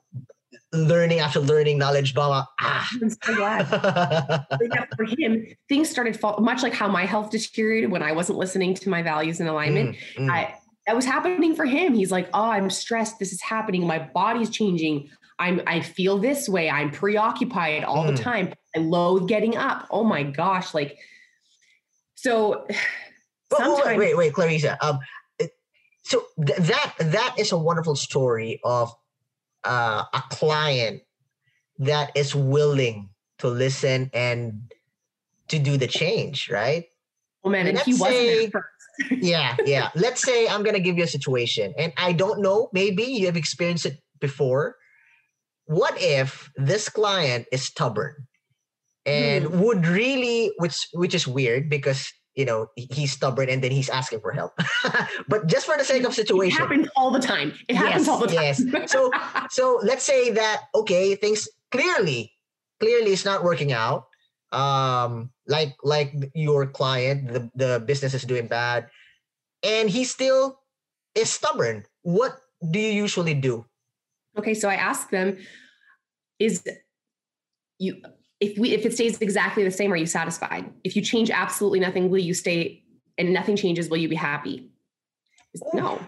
[0.73, 2.45] learning after learning, knowledge, blah, blah.
[2.59, 2.87] Ah.
[3.01, 3.65] I'm so glad.
[4.97, 8.73] for him, things started fall much like how my health deteriorated when I wasn't listening
[8.75, 9.95] to my values and alignment.
[10.17, 10.31] Mm, mm.
[10.31, 10.55] I,
[10.87, 11.93] that was happening for him.
[11.93, 13.19] He's like, oh, I'm stressed.
[13.19, 13.87] This is happening.
[13.87, 15.09] My body's changing.
[15.39, 16.69] I'm I feel this way.
[16.69, 18.15] I'm preoccupied all mm.
[18.15, 18.53] the time.
[18.75, 19.87] I loathe getting up.
[19.91, 20.73] Oh my gosh.
[20.73, 20.97] Like,
[22.15, 22.67] so
[23.53, 24.77] oh, wait, wait, wait, Clarissa.
[24.85, 24.99] Um,
[26.03, 28.93] so th- that that is a wonderful story of
[29.65, 31.01] uh, a client
[31.79, 34.71] that is willing to listen and
[35.49, 36.85] to do the change, right?
[37.43, 38.53] Oh man, and, he wasn't
[39.11, 39.89] yeah, yeah.
[39.95, 42.69] Let's say I'm gonna give you a situation, and I don't know.
[42.73, 44.75] Maybe you have experienced it before.
[45.65, 48.27] What if this client is stubborn
[49.05, 49.59] and hmm.
[49.59, 54.19] would really, which which is weird because you know he's stubborn and then he's asking
[54.19, 54.51] for help.
[55.27, 57.53] But just for the sake of situation it happens all the time.
[57.67, 58.55] It happens yes, all the time.
[58.59, 59.11] Yes so
[59.49, 62.31] so let's say that okay things clearly
[62.79, 64.07] clearly it's not working out.
[64.51, 68.87] Um like like your client the, the business is doing bad
[69.63, 70.59] and he still
[71.15, 71.85] is stubborn.
[72.03, 73.65] What do you usually do?
[74.37, 75.37] Okay so i ask them
[76.39, 76.63] is
[77.79, 78.01] you
[78.39, 80.71] if we if it stays exactly the same are you satisfied?
[80.83, 82.83] If you change absolutely nothing will you stay
[83.17, 84.69] and nothing changes will you be happy?
[85.73, 85.99] No.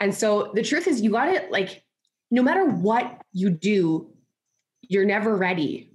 [0.00, 1.82] And so the truth is you got it like
[2.30, 4.14] no matter what you do
[4.88, 5.90] you're never ready.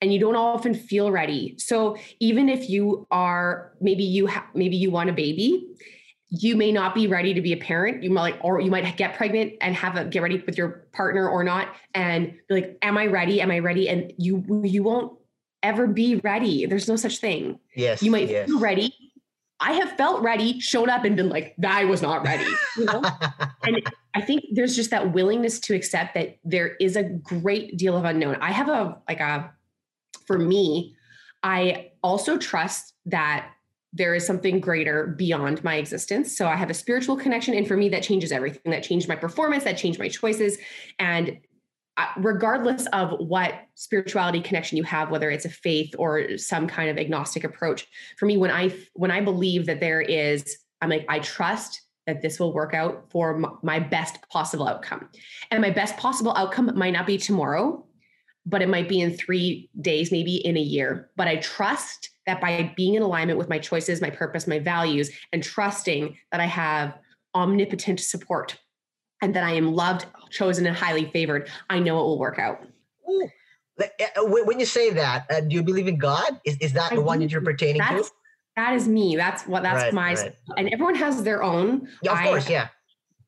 [0.00, 1.54] And you don't often feel ready.
[1.58, 5.68] So even if you are maybe you ha- maybe you want a baby
[6.34, 8.02] you may not be ready to be a parent.
[8.02, 11.28] You might or you might get pregnant and have a get ready with your partner
[11.28, 13.42] or not, and be like, "Am I ready?
[13.42, 15.18] Am I ready?" And you you won't
[15.62, 16.64] ever be ready.
[16.64, 17.58] There's no such thing.
[17.76, 18.48] Yes, you might yes.
[18.48, 18.94] feel ready.
[19.60, 23.02] I have felt ready, showed up, and been like, "I was not ready." You know?
[23.62, 23.82] and
[24.14, 28.06] I think there's just that willingness to accept that there is a great deal of
[28.06, 28.36] unknown.
[28.40, 29.52] I have a like a
[30.26, 30.96] for me,
[31.42, 33.50] I also trust that
[33.92, 36.36] there is something greater beyond my existence.
[36.36, 37.54] So I have a spiritual connection.
[37.54, 38.72] And for me, that changes everything.
[38.72, 40.58] That changed my performance, that changed my choices.
[40.98, 41.38] And
[41.98, 46.88] uh, regardless of what spirituality connection you have whether it's a faith or some kind
[46.88, 51.04] of agnostic approach for me when i when i believe that there is i'm like
[51.10, 55.06] i trust that this will work out for my best possible outcome
[55.50, 57.84] and my best possible outcome might not be tomorrow
[58.46, 62.40] but it might be in 3 days maybe in a year but i trust that
[62.40, 66.46] by being in alignment with my choices, my purpose, my values, and trusting that I
[66.46, 66.98] have
[67.34, 68.58] omnipotent support
[69.20, 72.64] and that I am loved, chosen, and highly favored, I know it will work out.
[73.08, 73.28] Ooh,
[73.80, 73.86] uh,
[74.24, 76.40] when you say that, uh, do you believe in God?
[76.44, 78.04] Is, is that I the one that you're pertaining to?
[78.56, 79.16] That is me.
[79.16, 80.34] That's what that's right, my right.
[80.58, 81.88] and everyone has their own.
[82.02, 82.68] Yeah, of I, course, yeah.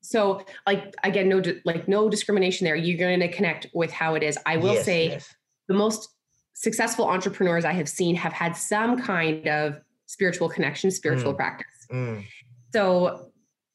[0.01, 2.75] So, like again, no like no discrimination there.
[2.75, 4.37] You're going to connect with how it is.
[4.45, 5.35] I will yes, say yes.
[5.67, 6.09] the most
[6.55, 9.75] successful entrepreneurs I have seen have had some kind of
[10.07, 11.37] spiritual connection, spiritual mm.
[11.37, 11.87] practice.
[11.91, 12.25] Mm.
[12.73, 13.29] So,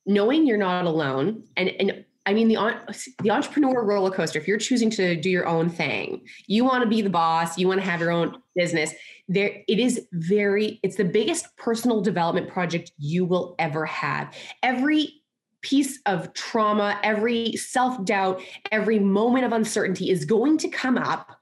[0.06, 2.56] knowing you're not alone and and I mean, the
[3.22, 4.38] the entrepreneur roller coaster.
[4.38, 7.56] If you're choosing to do your own thing, you want to be the boss.
[7.56, 8.92] You want to have your own business.
[9.26, 10.80] There, it is very.
[10.82, 14.34] It's the biggest personal development project you will ever have.
[14.62, 15.22] Every
[15.62, 21.39] piece of trauma, every self doubt, every moment of uncertainty is going to come up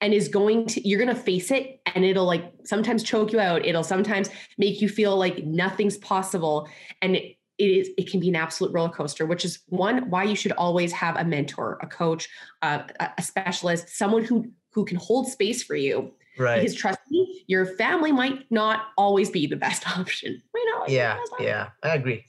[0.00, 3.40] and is going to you're going to face it and it'll like sometimes choke you
[3.40, 3.64] out.
[3.64, 6.68] It'll sometimes make you feel like nothing's possible.
[7.02, 10.24] And it, it is it can be an absolute roller coaster which is one why
[10.24, 12.26] you should always have a mentor a coach
[12.62, 12.84] uh,
[13.18, 16.12] a specialist someone who who can hold space for you.
[16.38, 16.60] Right.
[16.60, 20.42] Because trust me your family might not always be the best option.
[20.88, 22.24] Yeah yeah i agree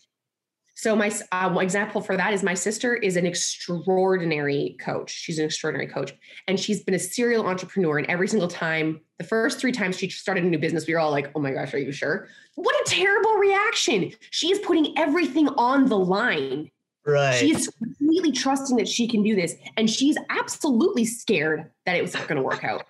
[0.81, 5.11] so my uh, example for that is my sister is an extraordinary coach.
[5.11, 6.11] She's an extraordinary coach,
[6.47, 7.99] and she's been a serial entrepreneur.
[7.99, 10.99] And every single time, the first three times she started a new business, we were
[10.99, 14.11] all like, "Oh my gosh, are you sure?" What a terrible reaction!
[14.31, 16.71] She is putting everything on the line.
[17.05, 17.37] Right.
[17.37, 22.15] She's completely trusting that she can do this, and she's absolutely scared that it was
[22.15, 22.87] not going to work out.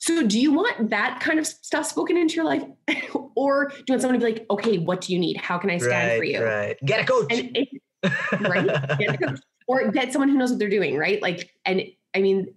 [0.00, 2.62] So, do you want that kind of stuff spoken into your life,
[3.34, 5.36] or do you want someone to be like, "Okay, what do you need?
[5.36, 6.76] How can I stand right, for you?" Right.
[6.84, 7.26] Get a coach.
[7.30, 7.68] It,
[8.40, 8.98] right.
[8.98, 9.40] Get a coach.
[9.66, 10.96] Or get someone who knows what they're doing.
[10.96, 11.20] Right.
[11.20, 11.82] Like, and
[12.14, 12.54] I mean,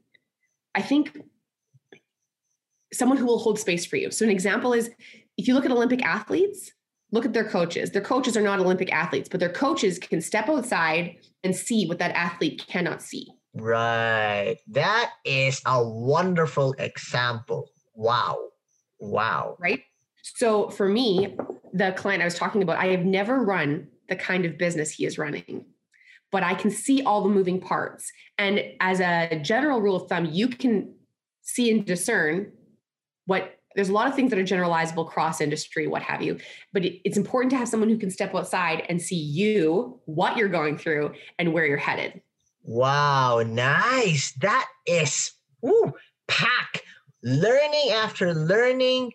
[0.75, 1.17] I think
[2.93, 4.11] someone who will hold space for you.
[4.11, 4.91] So, an example is
[5.37, 6.71] if you look at Olympic athletes,
[7.11, 7.91] look at their coaches.
[7.91, 11.99] Their coaches are not Olympic athletes, but their coaches can step outside and see what
[11.99, 13.27] that athlete cannot see.
[13.53, 14.57] Right.
[14.69, 17.69] That is a wonderful example.
[17.93, 18.49] Wow.
[18.99, 19.57] Wow.
[19.59, 19.83] Right.
[20.23, 21.35] So for me,
[21.73, 25.05] the client I was talking about, I have never run the kind of business he
[25.05, 25.65] is running,
[26.31, 28.11] but I can see all the moving parts.
[28.37, 30.93] And as a general rule of thumb, you can
[31.41, 32.51] see and discern
[33.25, 36.37] what there's a lot of things that are generalizable cross industry, what have you.
[36.73, 40.49] But it's important to have someone who can step outside and see you, what you're
[40.49, 42.21] going through, and where you're headed.
[42.63, 44.33] Wow, nice.
[44.41, 45.93] That is woo,
[46.27, 46.81] pack.
[47.23, 49.11] Learning after learning.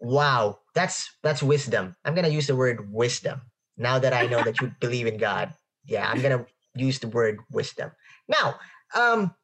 [0.00, 1.94] Wow, that's that's wisdom.
[2.04, 3.40] I'm gonna use the word wisdom
[3.76, 5.52] now that I know that you believe in God.
[5.84, 7.90] Yeah, I'm gonna use the word wisdom.
[8.28, 8.58] Now,
[8.94, 9.34] um,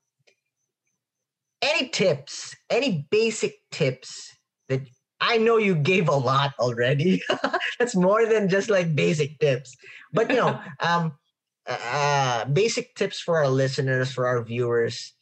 [1.63, 4.37] any tips, any basic tips
[4.69, 4.83] that
[5.21, 7.23] I know you gave a lot already.
[7.79, 9.77] That's more than just like basic tips.
[10.13, 11.13] But you know, um,
[11.69, 15.13] uh, basic tips for our listeners, for our viewers,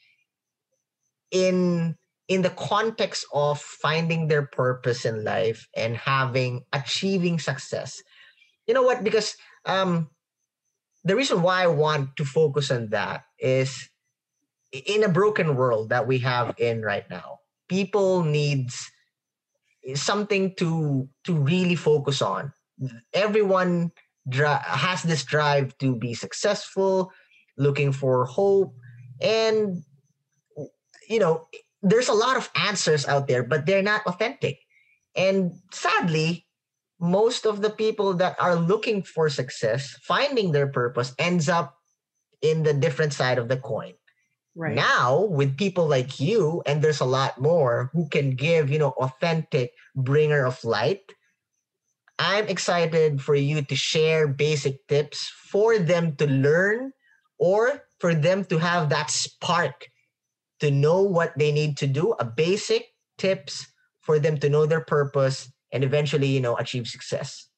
[1.31, 1.97] in
[2.29, 8.03] in the context of finding their purpose in life and having achieving success.
[8.67, 9.05] You know what?
[9.05, 10.11] Because um,
[11.05, 13.89] the reason why I want to focus on that is
[14.73, 18.91] in a broken world that we have in right now, people needs
[19.95, 22.53] something to to really focus on.
[23.15, 23.93] Everyone
[24.29, 27.13] dri- has this drive to be successful,
[27.57, 28.75] looking for hope,
[29.21, 29.83] and
[31.09, 31.47] you know,
[31.83, 34.59] there's a lot of answers out there, but they're not authentic.
[35.15, 36.47] And sadly,
[37.01, 41.77] most of the people that are looking for success, finding their purpose, ends up
[42.43, 43.95] in the different side of the coin.
[44.55, 44.75] Right.
[44.75, 48.95] Now, with people like you, and there's a lot more who can give, you know,
[48.97, 51.13] authentic bringer of light,
[52.19, 56.93] I'm excited for you to share basic tips for them to learn
[57.39, 59.87] or for them to have that spark
[60.61, 62.87] to know what they need to do, a basic
[63.19, 63.67] tips
[64.01, 67.49] for them to know their purpose and eventually, you know, achieve success.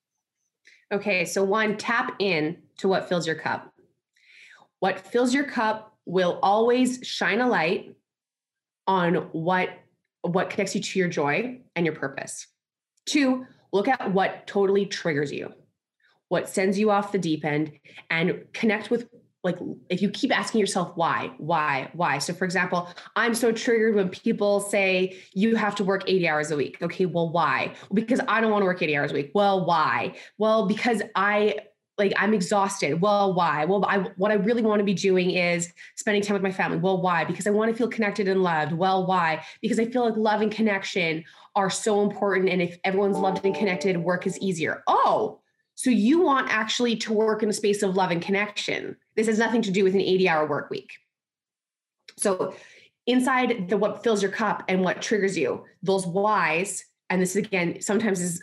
[0.91, 3.73] Okay, so one, tap in to what fills your cup.
[4.81, 7.95] What fills your cup will always shine a light
[8.87, 9.69] on what
[10.23, 12.47] what connects you to your joy and your purpose.
[13.07, 15.53] Two, look at what totally triggers you,
[16.29, 17.73] what sends you off the deep end,
[18.11, 19.09] and connect with
[19.45, 19.57] like
[19.89, 22.19] if you keep asking yourself why why why.
[22.19, 26.51] So for example i'm so triggered when people say you have to work 80 hours
[26.51, 26.79] a week.
[26.83, 27.75] Okay well why?
[27.95, 29.31] Because i don't want to work 80 hours a week.
[29.35, 30.15] Well why?
[30.39, 31.57] Well because i
[31.99, 33.01] like i'm exhausted.
[33.01, 33.65] Well why?
[33.65, 36.79] Well I, what i really want to be doing is spending time with my family.
[36.79, 37.25] Well why?
[37.25, 38.73] Because i want to feel connected and loved.
[38.73, 39.45] Well why?
[39.61, 41.25] Because i feel like love and connection
[41.57, 44.83] are so important and if everyone's loved and connected work is easier.
[44.87, 45.41] Oh
[45.79, 48.97] so you want actually to work in a space of love and connection.
[49.15, 50.95] This has nothing to do with an 80 hour work week.
[52.17, 52.53] So
[53.07, 57.81] inside the what fills your cup and what triggers you, those whys, and this again
[57.81, 58.43] sometimes is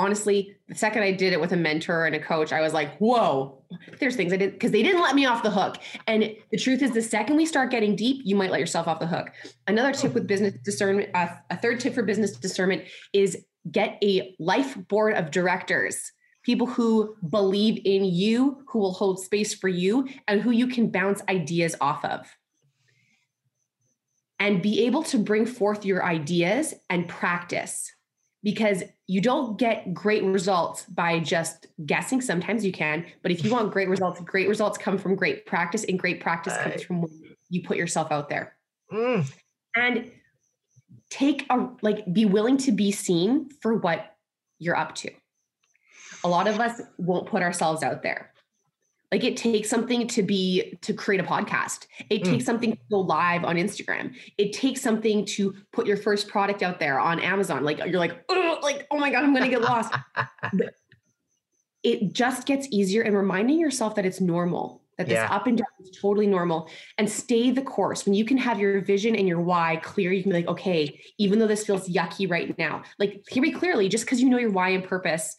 [0.00, 2.96] honestly, the second I did it with a mentor and a coach, I was like,
[2.98, 3.62] whoa,
[3.98, 5.76] there's things I did because they didn't let me off the hook.
[6.06, 8.98] And the truth is, the second we start getting deep, you might let yourself off
[8.98, 9.30] the hook.
[9.66, 14.34] Another tip with business discernment, uh, a third tip for business discernment is get a
[14.38, 16.12] life board of directors.
[16.42, 20.90] People who believe in you, who will hold space for you, and who you can
[20.90, 22.26] bounce ideas off of.
[24.38, 27.92] And be able to bring forth your ideas and practice
[28.42, 32.20] because you don't get great results by just guessing.
[32.20, 35.84] Sometimes you can, but if you want great results, great results come from great practice,
[35.84, 36.72] and great practice right.
[36.72, 37.10] comes from when
[37.48, 38.56] you put yourself out there.
[38.92, 39.30] Mm.
[39.76, 40.10] And
[41.10, 44.16] take a like be willing to be seen for what
[44.58, 45.10] you're up to.
[46.24, 48.29] A lot of us won't put ourselves out there.
[49.12, 51.86] Like it takes something to be to create a podcast.
[52.10, 52.30] It mm.
[52.30, 54.14] takes something to go live on Instagram.
[54.38, 57.64] It takes something to put your first product out there on Amazon.
[57.64, 58.24] Like you're like,
[58.62, 59.92] like, oh my God, I'm gonna get lost.
[61.82, 65.34] it just gets easier and reminding yourself that it's normal, that this yeah.
[65.34, 66.68] up and down is totally normal.
[66.98, 68.04] And stay the course.
[68.04, 71.00] When you can have your vision and your why clear, you can be like, okay,
[71.18, 74.38] even though this feels yucky right now, like hear me clearly, just because you know
[74.38, 75.36] your why and purpose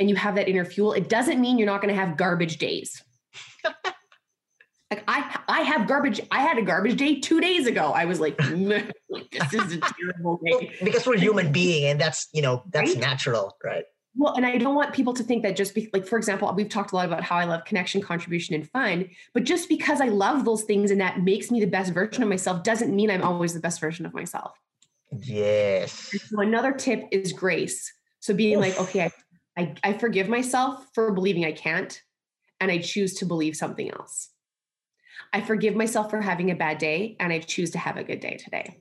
[0.00, 2.58] and you have that inner fuel, it doesn't mean you're not going to have garbage
[2.58, 3.02] days.
[3.64, 6.20] like I, I have garbage.
[6.30, 7.92] I had a garbage day two days ago.
[7.92, 10.74] I was like, this is a terrible day.
[10.82, 13.00] because we're human being, and that's you know that's right?
[13.00, 13.84] natural, right?
[14.16, 16.68] Well, and I don't want people to think that just be, like, for example, we've
[16.68, 19.10] talked a lot about how I love connection, contribution, and fun.
[19.32, 22.28] But just because I love those things and that makes me the best version of
[22.28, 24.56] myself doesn't mean I'm always the best version of myself.
[25.10, 26.14] Yes.
[26.28, 27.92] So another tip is grace.
[28.20, 28.62] So being Oof.
[28.62, 29.10] like, okay, I
[29.56, 32.02] I, I forgive myself for believing I can't,
[32.60, 34.30] and I choose to believe something else.
[35.32, 38.20] I forgive myself for having a bad day, and I choose to have a good
[38.20, 38.80] day today.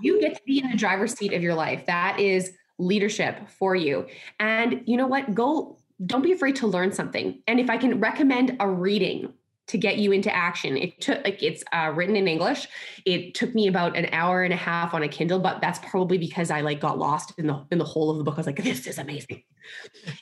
[0.00, 1.86] You get to be in the driver's seat of your life.
[1.86, 4.06] That is leadership for you.
[4.40, 5.34] And you know what?
[5.34, 7.42] Go, don't be afraid to learn something.
[7.46, 9.32] And if I can recommend a reading
[9.68, 10.76] to get you into action.
[10.76, 12.68] It took like it's uh, written in English.
[13.04, 16.18] It took me about an hour and a half on a Kindle, but that's probably
[16.18, 18.34] because I like got lost in the in the whole of the book.
[18.34, 19.42] I was like, this is amazing.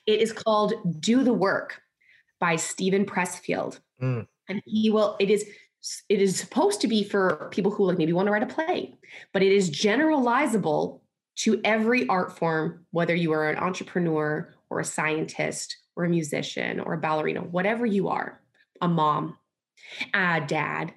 [0.07, 1.83] it is called "Do the Work"
[2.41, 4.27] by Steven Pressfield, mm.
[4.49, 5.17] and he will.
[5.21, 5.45] It is
[6.09, 8.95] it is supposed to be for people who like maybe want to write a play,
[9.33, 11.01] but it is generalizable
[11.37, 16.81] to every art form, whether you are an entrepreneur or a scientist or a musician
[16.81, 18.41] or a ballerina, whatever you are
[18.81, 19.37] a mom,
[20.13, 20.95] a dad.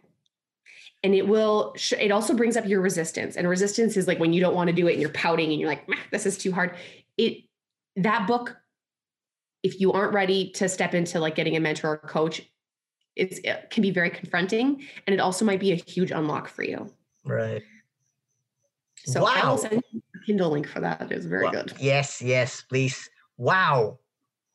[1.04, 3.36] And it will, it also brings up your resistance.
[3.36, 5.60] And resistance is like when you don't want to do it and you're pouting and
[5.60, 6.76] you're like, this is too hard.
[7.18, 7.44] It,
[7.96, 8.58] that book,
[9.64, 12.42] if you aren't ready to step into like getting a mentor or coach,
[13.16, 14.84] it's, it can be very confronting.
[15.06, 16.92] And it also might be a huge unlock for you.
[17.26, 17.62] Right.
[19.06, 19.34] So wow.
[19.36, 21.12] I will send you a Kindle link for that.
[21.12, 21.74] It's very well, good.
[21.80, 23.10] Yes, yes, please.
[23.38, 24.00] Wow.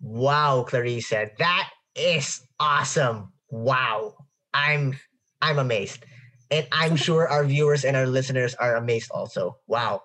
[0.01, 1.31] Wow, Clarissa.
[1.39, 3.33] That is awesome.
[3.51, 4.15] Wow.
[4.55, 4.99] I'm
[5.41, 6.05] I'm amazed.
[6.51, 9.59] And I'm sure our viewers and our listeners are amazed also.
[9.67, 10.03] Wow.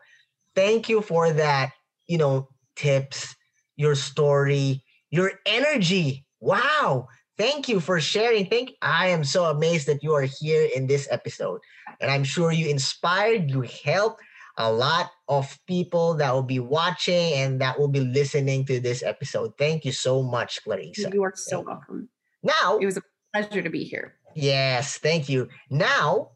[0.56, 1.72] Thank you for that,
[2.08, 3.36] you know, tips,
[3.76, 6.26] your story, your energy.
[6.40, 7.08] Wow.
[7.38, 8.48] Thank you for sharing.
[8.48, 11.62] Thank I am so amazed that you are here in this episode.
[12.02, 14.22] And I'm sure you inspired, you helped
[14.58, 19.04] a lot of people that will be watching and that will be listening to this
[19.04, 19.54] episode.
[19.58, 21.12] Thank you so much, Clarissa.
[21.14, 22.10] You are so welcome.
[22.44, 23.02] Now, it was a
[23.34, 24.16] pleasure to be here.
[24.36, 25.48] Yes, thank you.
[25.70, 26.32] Now,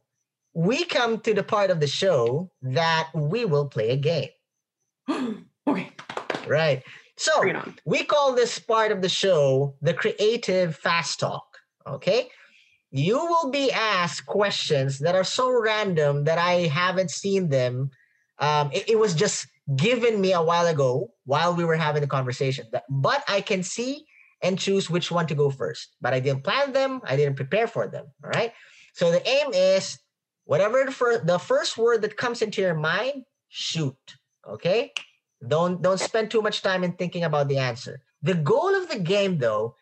[0.53, 4.29] we come to the part of the show that we will play a game.
[5.67, 5.91] okay.
[6.47, 6.83] Right.
[7.17, 7.31] So,
[7.85, 11.45] we call this part of the show the creative fast talk.
[11.87, 12.29] Okay.
[12.91, 17.89] You will be asked questions that are so random that I haven't seen them
[18.41, 22.07] um, it, it, was just given me a while ago while we were having the
[22.07, 22.65] conversation.
[22.89, 24.05] But I can see
[24.41, 25.95] and choose which one to go first.
[26.01, 27.01] But I didn't plan them.
[27.05, 28.05] I didn't prepare for them.
[28.23, 28.51] All right.
[28.93, 29.99] So the aim is
[30.45, 33.95] whatever the, fir- the first word that comes into your mind, shoot.
[34.47, 34.91] Okay.
[35.47, 38.01] Don't don't spend too much time in thinking about the answer.
[38.21, 39.75] The goal of the game, though,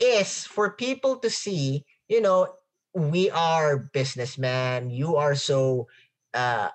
[0.00, 2.54] is for people to see, you know,
[2.94, 4.90] we are businessmen.
[4.90, 5.86] You are so
[6.34, 6.70] uh,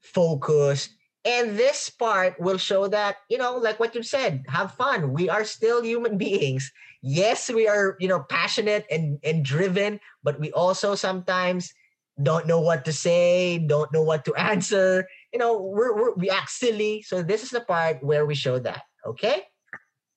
[0.00, 0.90] focused.
[1.24, 5.12] And this part will show that, you know, like what you said, have fun.
[5.12, 6.72] We are still human beings.
[7.02, 11.72] Yes, we are, you know, passionate and, and driven, but we also sometimes
[12.22, 15.06] don't know what to say, don't know what to answer.
[15.32, 17.02] You know, we're, we're we act silly.
[17.02, 18.82] So this is the part where we show that.
[19.06, 19.42] Okay.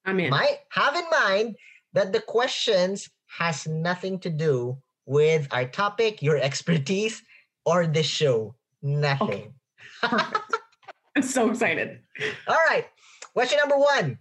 [0.05, 1.55] I mean, My, have in mind
[1.93, 7.21] that the questions has nothing to do with our topic, your expertise,
[7.65, 8.55] or the show?
[8.81, 9.53] Nothing.
[10.01, 10.39] Perfect.
[11.15, 11.99] I'm so excited.
[12.47, 12.85] All right.
[13.33, 14.17] Question number one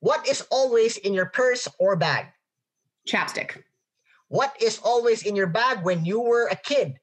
[0.00, 2.26] What is always in your purse or bag?
[3.08, 3.62] Chapstick.
[4.28, 6.98] What is always in your bag when you were a kid?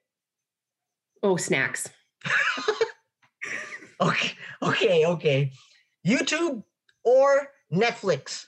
[1.24, 1.89] Oh, snacks.
[4.01, 5.51] Okay, okay, okay.
[6.05, 6.63] YouTube
[7.03, 8.47] or Netflix?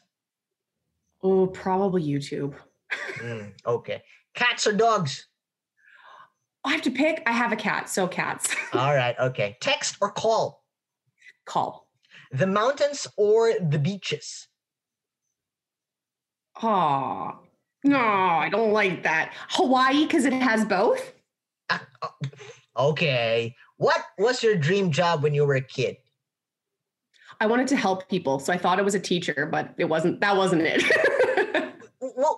[1.23, 2.53] Oh, probably YouTube.
[3.17, 4.01] Mm, okay.
[4.33, 5.26] Cats or dogs?
[6.67, 7.23] I have to pick.
[7.25, 8.53] I have a cat, so cats.
[8.73, 9.55] All right, okay.
[9.61, 10.63] Text or call?
[11.45, 11.87] Call.
[12.33, 14.49] The mountains or the beaches?
[16.61, 17.39] Oh,
[17.85, 19.33] no, I don't like that.
[19.49, 21.13] Hawaii, because it has both.
[21.69, 23.55] Ah, oh, okay.
[23.77, 25.95] What was your dream job when you were a kid?
[27.39, 30.19] I wanted to help people, so I thought it was a teacher, but it wasn't.
[30.19, 30.83] That wasn't it.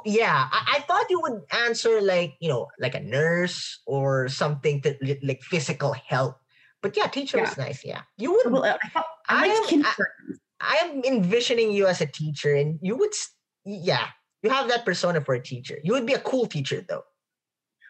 [0.10, 4.82] Yeah, I, I thought you would answer like, you know, like a nurse or something
[4.82, 6.38] to like physical help.
[6.82, 7.44] But yeah, teacher Yeah.
[7.44, 7.86] was nice.
[7.86, 8.02] Yeah.
[8.18, 10.40] You would well, I, I I am- kindergarten.
[10.62, 13.14] I am envisioning you as a teacher, and you would,
[13.66, 14.08] yeah,
[14.44, 15.78] you have that persona for a teacher.
[15.84, 17.04] You would be a cool teacher, though.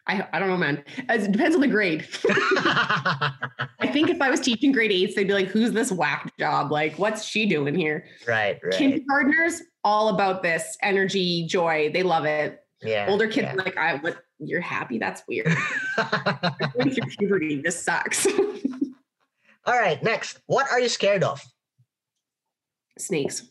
[0.06, 0.84] I, I don't know, man.
[1.08, 2.06] It depends on the grade.
[2.28, 6.70] I think if I was teaching grade eights, they'd be like, "Who's this whack job?
[6.70, 8.72] Like, what's she doing here?" right, right.
[8.72, 11.90] Kindergartners, all about this energy, joy.
[11.92, 12.62] They love it.
[12.82, 13.06] yeah.
[13.08, 13.52] Older kids, yeah.
[13.52, 14.18] are like, "I what?
[14.38, 14.98] You're happy?
[14.98, 15.46] That's weird.
[15.96, 17.60] Going through puberty.
[17.60, 18.26] This sucks."
[19.66, 20.40] All right, next.
[20.46, 21.40] What are you scared of?
[22.98, 23.44] Snakes.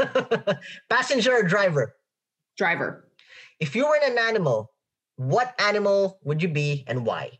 [0.88, 1.96] Passenger or driver?
[2.56, 3.08] Driver.
[3.58, 4.70] If you were an animal,
[5.16, 7.38] what animal would you be and why?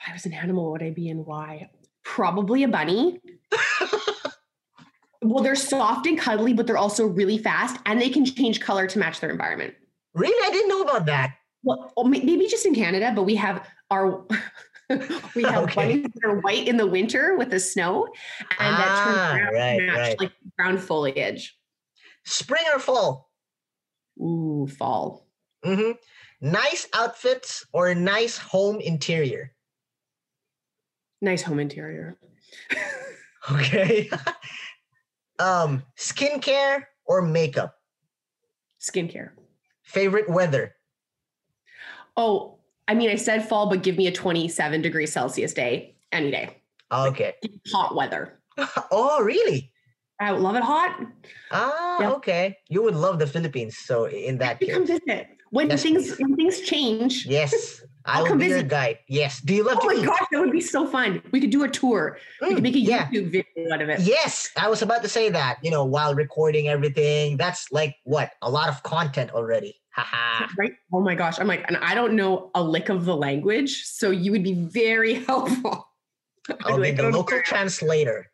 [0.00, 1.68] If I was an animal, what would I be and why?
[2.04, 3.20] Probably a bunny.
[5.24, 8.86] Well, they're soft and cuddly, but they're also really fast and they can change color
[8.86, 9.74] to match their environment.
[10.14, 10.36] Really?
[10.46, 11.34] I didn't know about that.
[11.62, 14.26] Well, maybe just in Canada, but we have our
[15.34, 15.74] we have Okay.
[15.74, 18.06] bunnies that are white in the winter with the snow,
[18.58, 20.20] and that Ah, turns brown right, match right.
[20.20, 21.56] like brown foliage.
[22.26, 23.30] Spring or fall?
[24.20, 25.26] Ooh, fall.
[25.64, 25.92] Mm-hmm.
[26.42, 29.52] Nice outfits or nice home interior?
[31.22, 32.18] Nice home interior.
[33.52, 34.08] Okay.
[35.38, 37.74] Um, skincare or makeup?
[38.80, 39.30] Skincare.
[39.82, 40.74] Favorite weather?
[42.16, 46.30] Oh, I mean, I said fall, but give me a 27 degree Celsius day any
[46.30, 46.62] day.
[46.92, 47.34] Okay.
[47.72, 48.40] Hot weather.
[48.90, 49.72] oh, really?
[50.20, 51.00] I would love it hot.
[51.50, 52.10] Ah, Yeah.
[52.12, 52.56] okay.
[52.68, 53.76] You would love the Philippines.
[53.78, 55.28] So in that You come case, visit.
[55.50, 56.18] When Yes, things please.
[56.20, 57.26] when things change.
[57.26, 58.68] yes, I I'll will come be your visit.
[58.68, 58.98] guide.
[59.08, 59.40] Yes.
[59.40, 60.06] Do you love Oh to my eat?
[60.06, 61.22] gosh, that would be so fun.
[61.32, 62.18] We could do a tour.
[62.42, 63.06] we Mm, could make a yeah.
[63.08, 64.00] YouTube video out of it.
[64.00, 65.58] Yes, I was about to say that.
[65.62, 69.80] You know, while recording everything, that's like what a lot of content already.
[69.90, 70.48] Haha.
[70.58, 70.72] Right?
[70.92, 71.38] Oh my gosh.
[71.40, 73.84] I'm like, and I don't know a lick of the language.
[73.84, 75.88] So you would be very helpful.
[76.64, 78.30] I'll be like, the "Oh, local translator.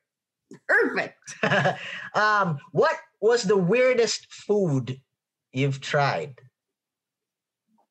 [0.66, 1.14] Perfect.
[2.16, 5.00] um, what was the weirdest food
[5.52, 6.40] you've tried?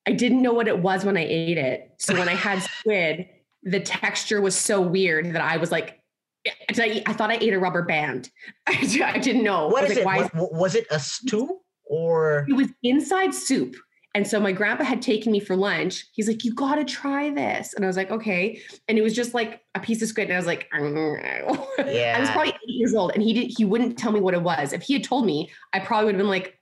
[0.10, 1.94] I didn't know what it was when I ate it.
[2.00, 3.28] So when I had squid,
[3.62, 6.00] the texture was so weird that I was like,
[6.48, 8.32] I, I thought I ate a rubber band.
[8.68, 9.68] I, didn't know.
[9.68, 10.26] What I was like, it?
[10.26, 12.48] is Was, was it a stew or?
[12.50, 13.76] it was inside soup.
[14.16, 16.08] And so my grandpa had taken me for lunch.
[16.14, 17.76] He's like, you got to try this.
[17.76, 18.60] And I was like, okay.
[18.88, 20.30] And it was just like a piece of squid.
[20.30, 23.66] And I was like, "Yeah." I was probably eight years old and he did, he
[23.66, 24.74] wouldn't tell me what it was.
[24.74, 26.59] If he had told me, I probably would have been like,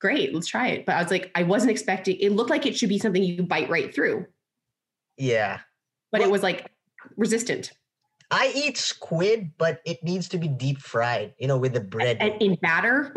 [0.00, 0.86] great, let's try it.
[0.86, 3.42] But I was like, I wasn't expecting, it looked like it should be something you
[3.42, 4.26] bite right through,
[5.16, 5.60] Yeah.
[6.12, 6.70] but it was like
[7.16, 7.72] resistant
[8.30, 12.16] I eat squid, but it needs to be deep fried, you know, with the bread.
[12.20, 13.12] and in batter.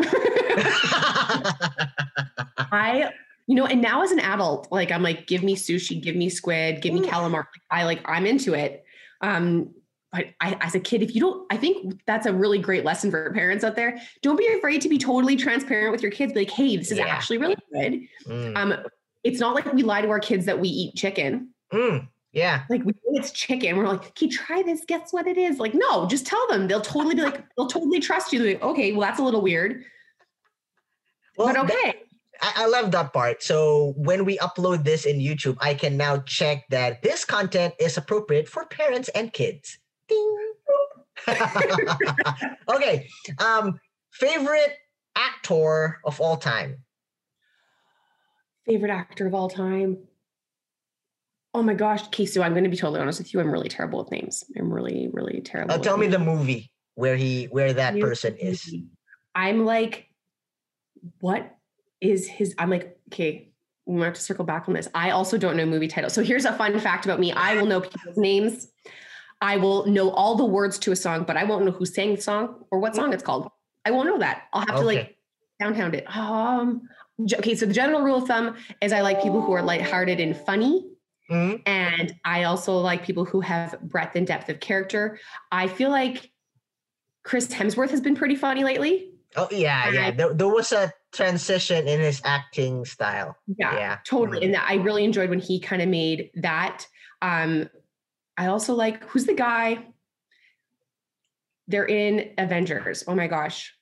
[2.72, 3.10] I,
[3.46, 6.28] you know, and now as an adult, like I'm like, give me sushi, give me
[6.30, 7.46] squid, give me calamari.
[7.70, 8.84] I like, I'm into it.
[9.20, 9.74] Um,
[10.12, 13.10] but I, as a kid, if you don't, I think that's a really great lesson
[13.10, 14.00] for parents out there.
[14.22, 16.32] Don't be afraid to be totally transparent with your kids.
[16.32, 17.06] Be like, hey, this is Yeah.
[17.06, 18.00] actually really good.
[18.26, 18.74] Mm, Um,
[19.22, 21.50] it's not like we lie to our kids that we eat chicken.
[21.72, 22.64] mm, yeah.
[22.68, 23.76] Like we it's chicken.
[23.76, 24.84] We're like, okay, try this.
[24.86, 25.58] Guess what it is?
[25.58, 26.66] Like, no, just tell them.
[26.68, 28.42] They'll totally be like, they'll totally trust you.
[28.44, 29.84] Like, okay, well, that's a little weird,
[31.36, 31.94] Well, but okay.
[32.42, 33.42] I, I love that part.
[33.42, 37.96] So when we upload this in YouTube, I can now check that this content is
[37.96, 39.78] appropriate for parents and kids.
[40.10, 40.52] Ding.
[42.68, 43.08] okay.
[43.38, 43.80] Um,
[44.12, 44.76] favorite
[45.16, 46.78] actor of all time.
[48.66, 49.98] Favorite actor of all time.
[51.52, 52.26] Oh my gosh, okay.
[52.26, 53.40] So I'm going to be totally honest with you.
[53.40, 54.44] I'm really terrible with names.
[54.56, 55.74] I'm really, really terrible.
[55.74, 58.72] Uh, tell me the movie where he where that New person is.
[59.34, 60.08] I'm like,
[61.20, 61.56] what
[62.00, 62.54] is his?
[62.58, 63.50] I'm like, okay,
[63.86, 64.88] we have to circle back on this.
[64.94, 66.12] I also don't know movie titles.
[66.12, 67.32] So here's a fun fact about me.
[67.32, 68.68] I will know people's names.
[69.40, 72.14] I will know all the words to a song, but I won't know who sang
[72.14, 73.50] the song or what song it's called.
[73.84, 74.44] I won't know that.
[74.52, 75.16] I'll have to like
[75.58, 76.04] downtown it.
[76.14, 76.82] Um
[77.34, 80.36] okay, so the general rule of thumb is I like people who are lighthearted and
[80.36, 80.86] funny.
[81.30, 81.62] Mm-hmm.
[81.66, 85.18] And I also like people who have breadth and depth of character.
[85.52, 86.30] I feel like
[87.22, 89.12] Chris Hemsworth has been pretty funny lately.
[89.36, 90.10] Oh yeah, and yeah.
[90.10, 93.36] There, there was a transition in his acting style.
[93.46, 93.98] Yeah, yeah.
[94.04, 94.38] totally.
[94.38, 94.54] Mm-hmm.
[94.54, 96.86] And I really enjoyed when he kind of made that.
[97.22, 97.68] Um,
[98.40, 99.84] I also like who's the guy?
[101.68, 103.04] They're in Avengers.
[103.06, 103.74] Oh my gosh.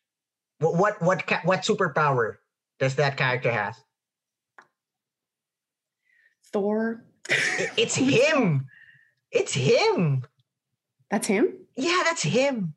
[0.59, 2.38] What what what what superpower
[2.80, 3.76] does that character have?
[6.52, 7.04] Thor.
[7.76, 8.66] It's him.
[9.30, 10.24] It's him.
[11.11, 11.54] That's him?
[11.76, 12.74] Yeah, that's him.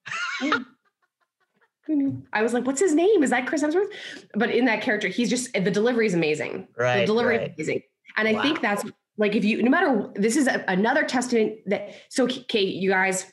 [2.31, 3.23] I was like, what's his name?
[3.23, 3.91] Is that Chris Hemsworth?
[4.35, 6.67] But in that character, he's just the delivery is amazing.
[6.77, 7.01] Right.
[7.01, 7.53] The delivery right.
[7.57, 7.81] is amazing.
[8.17, 8.41] And I wow.
[8.43, 8.83] think that's
[9.21, 13.31] like if you no matter this is a, another testament that so Kate, you guys,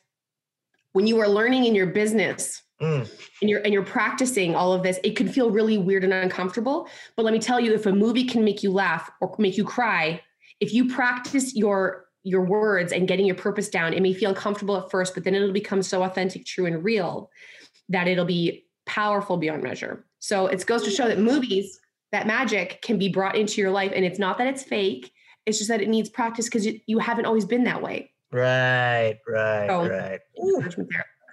[0.92, 3.10] when you are learning in your business mm.
[3.40, 6.88] and you're and you're practicing all of this, it can feel really weird and uncomfortable.
[7.16, 9.64] But let me tell you, if a movie can make you laugh or make you
[9.64, 10.20] cry,
[10.60, 14.76] if you practice your your words and getting your purpose down, it may feel uncomfortable
[14.76, 17.30] at first, but then it'll become so authentic, true, and real
[17.88, 20.04] that it'll be powerful beyond measure.
[20.18, 21.80] So it goes to show that movies,
[22.12, 23.92] that magic can be brought into your life.
[23.94, 25.12] And it's not that it's fake,
[25.48, 28.12] it's just that it needs practice because you, you haven't always been that way.
[28.30, 30.20] Right, right, so, right.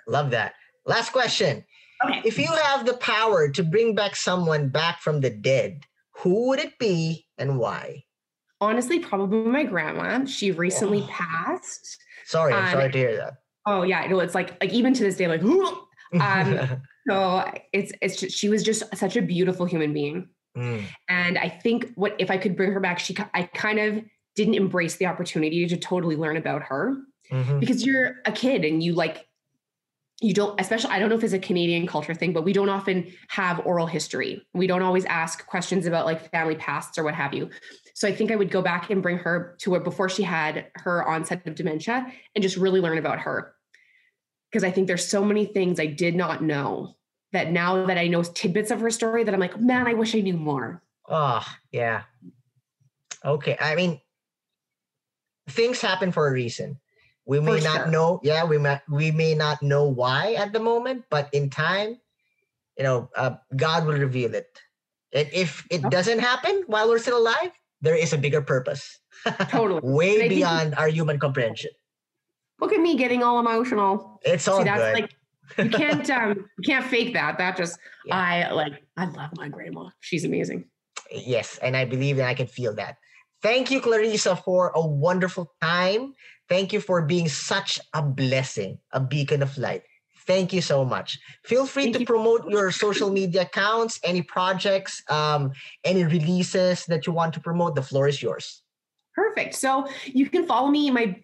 [0.07, 0.53] Love that.
[0.86, 1.66] Last question.
[2.03, 2.22] Okay.
[2.24, 5.82] If you have the power to bring back someone back from the dead,
[6.18, 8.03] who would it be and why?
[8.61, 10.24] Honestly, probably my grandma.
[10.26, 11.07] She recently oh.
[11.07, 11.97] passed.
[12.26, 13.34] Sorry, I'm um, sorry to hear that.
[13.66, 14.20] Oh yeah, know.
[14.20, 15.43] It's like like even to this day, like
[16.22, 20.30] um, so it's it's just, she was just such a beautiful human being.
[20.56, 20.86] Mm.
[21.10, 24.03] And I think what if I could bring her back, she I kind of
[24.36, 26.97] didn't embrace the opportunity to totally learn about her.
[27.32, 27.60] Mm-hmm.
[27.60, 29.28] because you're a kid and you like
[30.22, 32.70] you don't especially i don't know if it's a canadian culture thing but we don't
[32.70, 34.45] often have oral history.
[34.53, 37.49] We don't always ask questions about like family pasts or what have you.
[37.95, 40.68] So i think i would go back and bring her to where before she had
[40.76, 43.56] her onset of dementia and just really learn about her.
[44.51, 46.95] Because I think there's so many things I did not know
[47.36, 50.16] that now that I know tidbits of her story that I'm like, man, I wish
[50.16, 50.82] I knew more.
[51.08, 52.04] Oh, yeah.
[53.24, 53.58] Okay.
[53.60, 54.02] I mean,
[55.50, 56.80] things happen for a reason.
[57.26, 57.88] We may for not sure.
[57.88, 61.98] know, yeah, we may we may not know why at the moment, but in time,
[62.78, 64.62] you know, uh, God will reveal it.
[65.12, 69.00] And if it doesn't happen while we're still alive, there is a bigger purpose.
[69.50, 69.82] Totally.
[69.84, 71.72] Way beyond our human comprehension.
[72.60, 74.20] Look at me getting all emotional.
[74.24, 74.94] It's all See, that's good.
[74.94, 75.16] like
[75.58, 77.38] you can't um you can't fake that.
[77.38, 78.16] That just yeah.
[78.16, 79.89] I like I love my grandma.
[80.00, 80.66] She's amazing.
[81.12, 82.98] Yes, and I believe that I can feel that.
[83.41, 86.14] Thank you, Clarissa, for a wonderful time.
[86.50, 89.84] Thank you for being such a blessing, a beacon of light.
[90.26, 91.20] Thank you so much.
[91.43, 92.06] Feel free Thank to you.
[92.08, 95.52] promote your social media accounts, any projects, um,
[95.84, 97.76] any releases that you want to promote.
[97.76, 98.64] The floor is yours.
[99.14, 99.54] Perfect.
[99.56, 100.89] So you can follow me.
[100.89, 101.16] My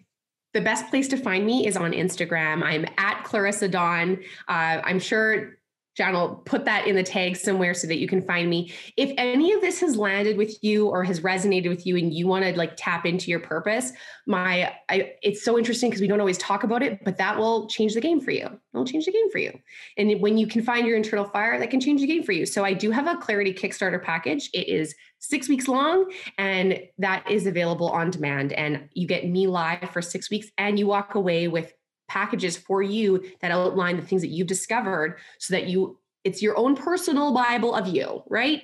[0.54, 2.62] the best place to find me is on Instagram.
[2.62, 4.18] I'm at Clarissa Dawn.
[4.48, 5.58] Uh, I'm sure
[5.96, 8.72] John will put that in the tag somewhere so that you can find me.
[8.96, 12.26] If any of this has landed with you or has resonated with you and you
[12.26, 13.92] want to like tap into your purpose,
[14.26, 17.66] my I, it's so interesting because we don't always talk about it, but that will
[17.68, 18.48] change the game for you.
[18.72, 19.58] It'll change the game for you.
[19.98, 22.46] And when you can find your internal fire, that can change the game for you.
[22.46, 24.48] So I do have a Clarity Kickstarter package.
[24.54, 28.52] It is six weeks long and that is available on demand.
[28.52, 31.72] And you get me live for six weeks and you walk away with
[32.12, 36.56] packages for you that outline the things that you've discovered so that you it's your
[36.56, 38.62] own personal bible of you right?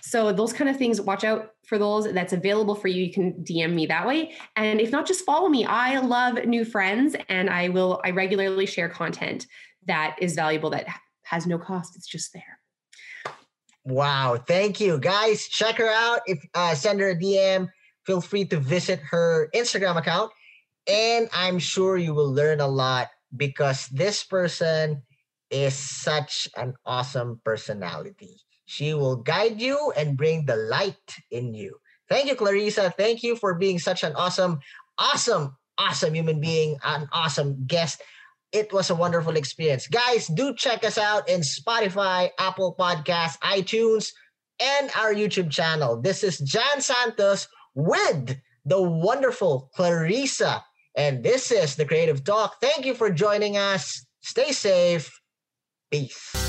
[0.00, 3.04] So those kind of things watch out for those that's available for you.
[3.04, 4.32] You can dm me that way.
[4.56, 5.66] And if not just follow me.
[5.66, 9.46] I love new friends and i will i regularly share content
[9.86, 10.86] that is valuable that
[11.24, 11.96] has no cost.
[11.96, 12.60] It's just there.
[13.84, 14.42] Wow.
[14.48, 14.98] Thank you.
[14.98, 16.20] Guys check her out.
[16.26, 17.68] If uh, send her a dm
[18.06, 20.30] feel free to visit her instagram account
[20.88, 25.02] and I'm sure you will learn a lot because this person
[25.50, 28.40] is such an awesome personality.
[28.66, 31.78] She will guide you and bring the light in you.
[32.08, 32.90] Thank you, Clarissa.
[32.96, 34.60] Thank you for being such an awesome,
[34.98, 38.02] awesome, awesome human being, an awesome guest.
[38.52, 39.86] It was a wonderful experience.
[39.86, 44.12] Guys, do check us out in Spotify, Apple Podcasts, iTunes,
[44.60, 46.00] and our YouTube channel.
[46.00, 50.64] This is Jan Santos with the wonderful Clarissa
[50.96, 52.60] and this is the Creative Talk.
[52.60, 54.04] Thank you for joining us.
[54.20, 55.20] Stay safe.
[55.90, 56.45] Peace.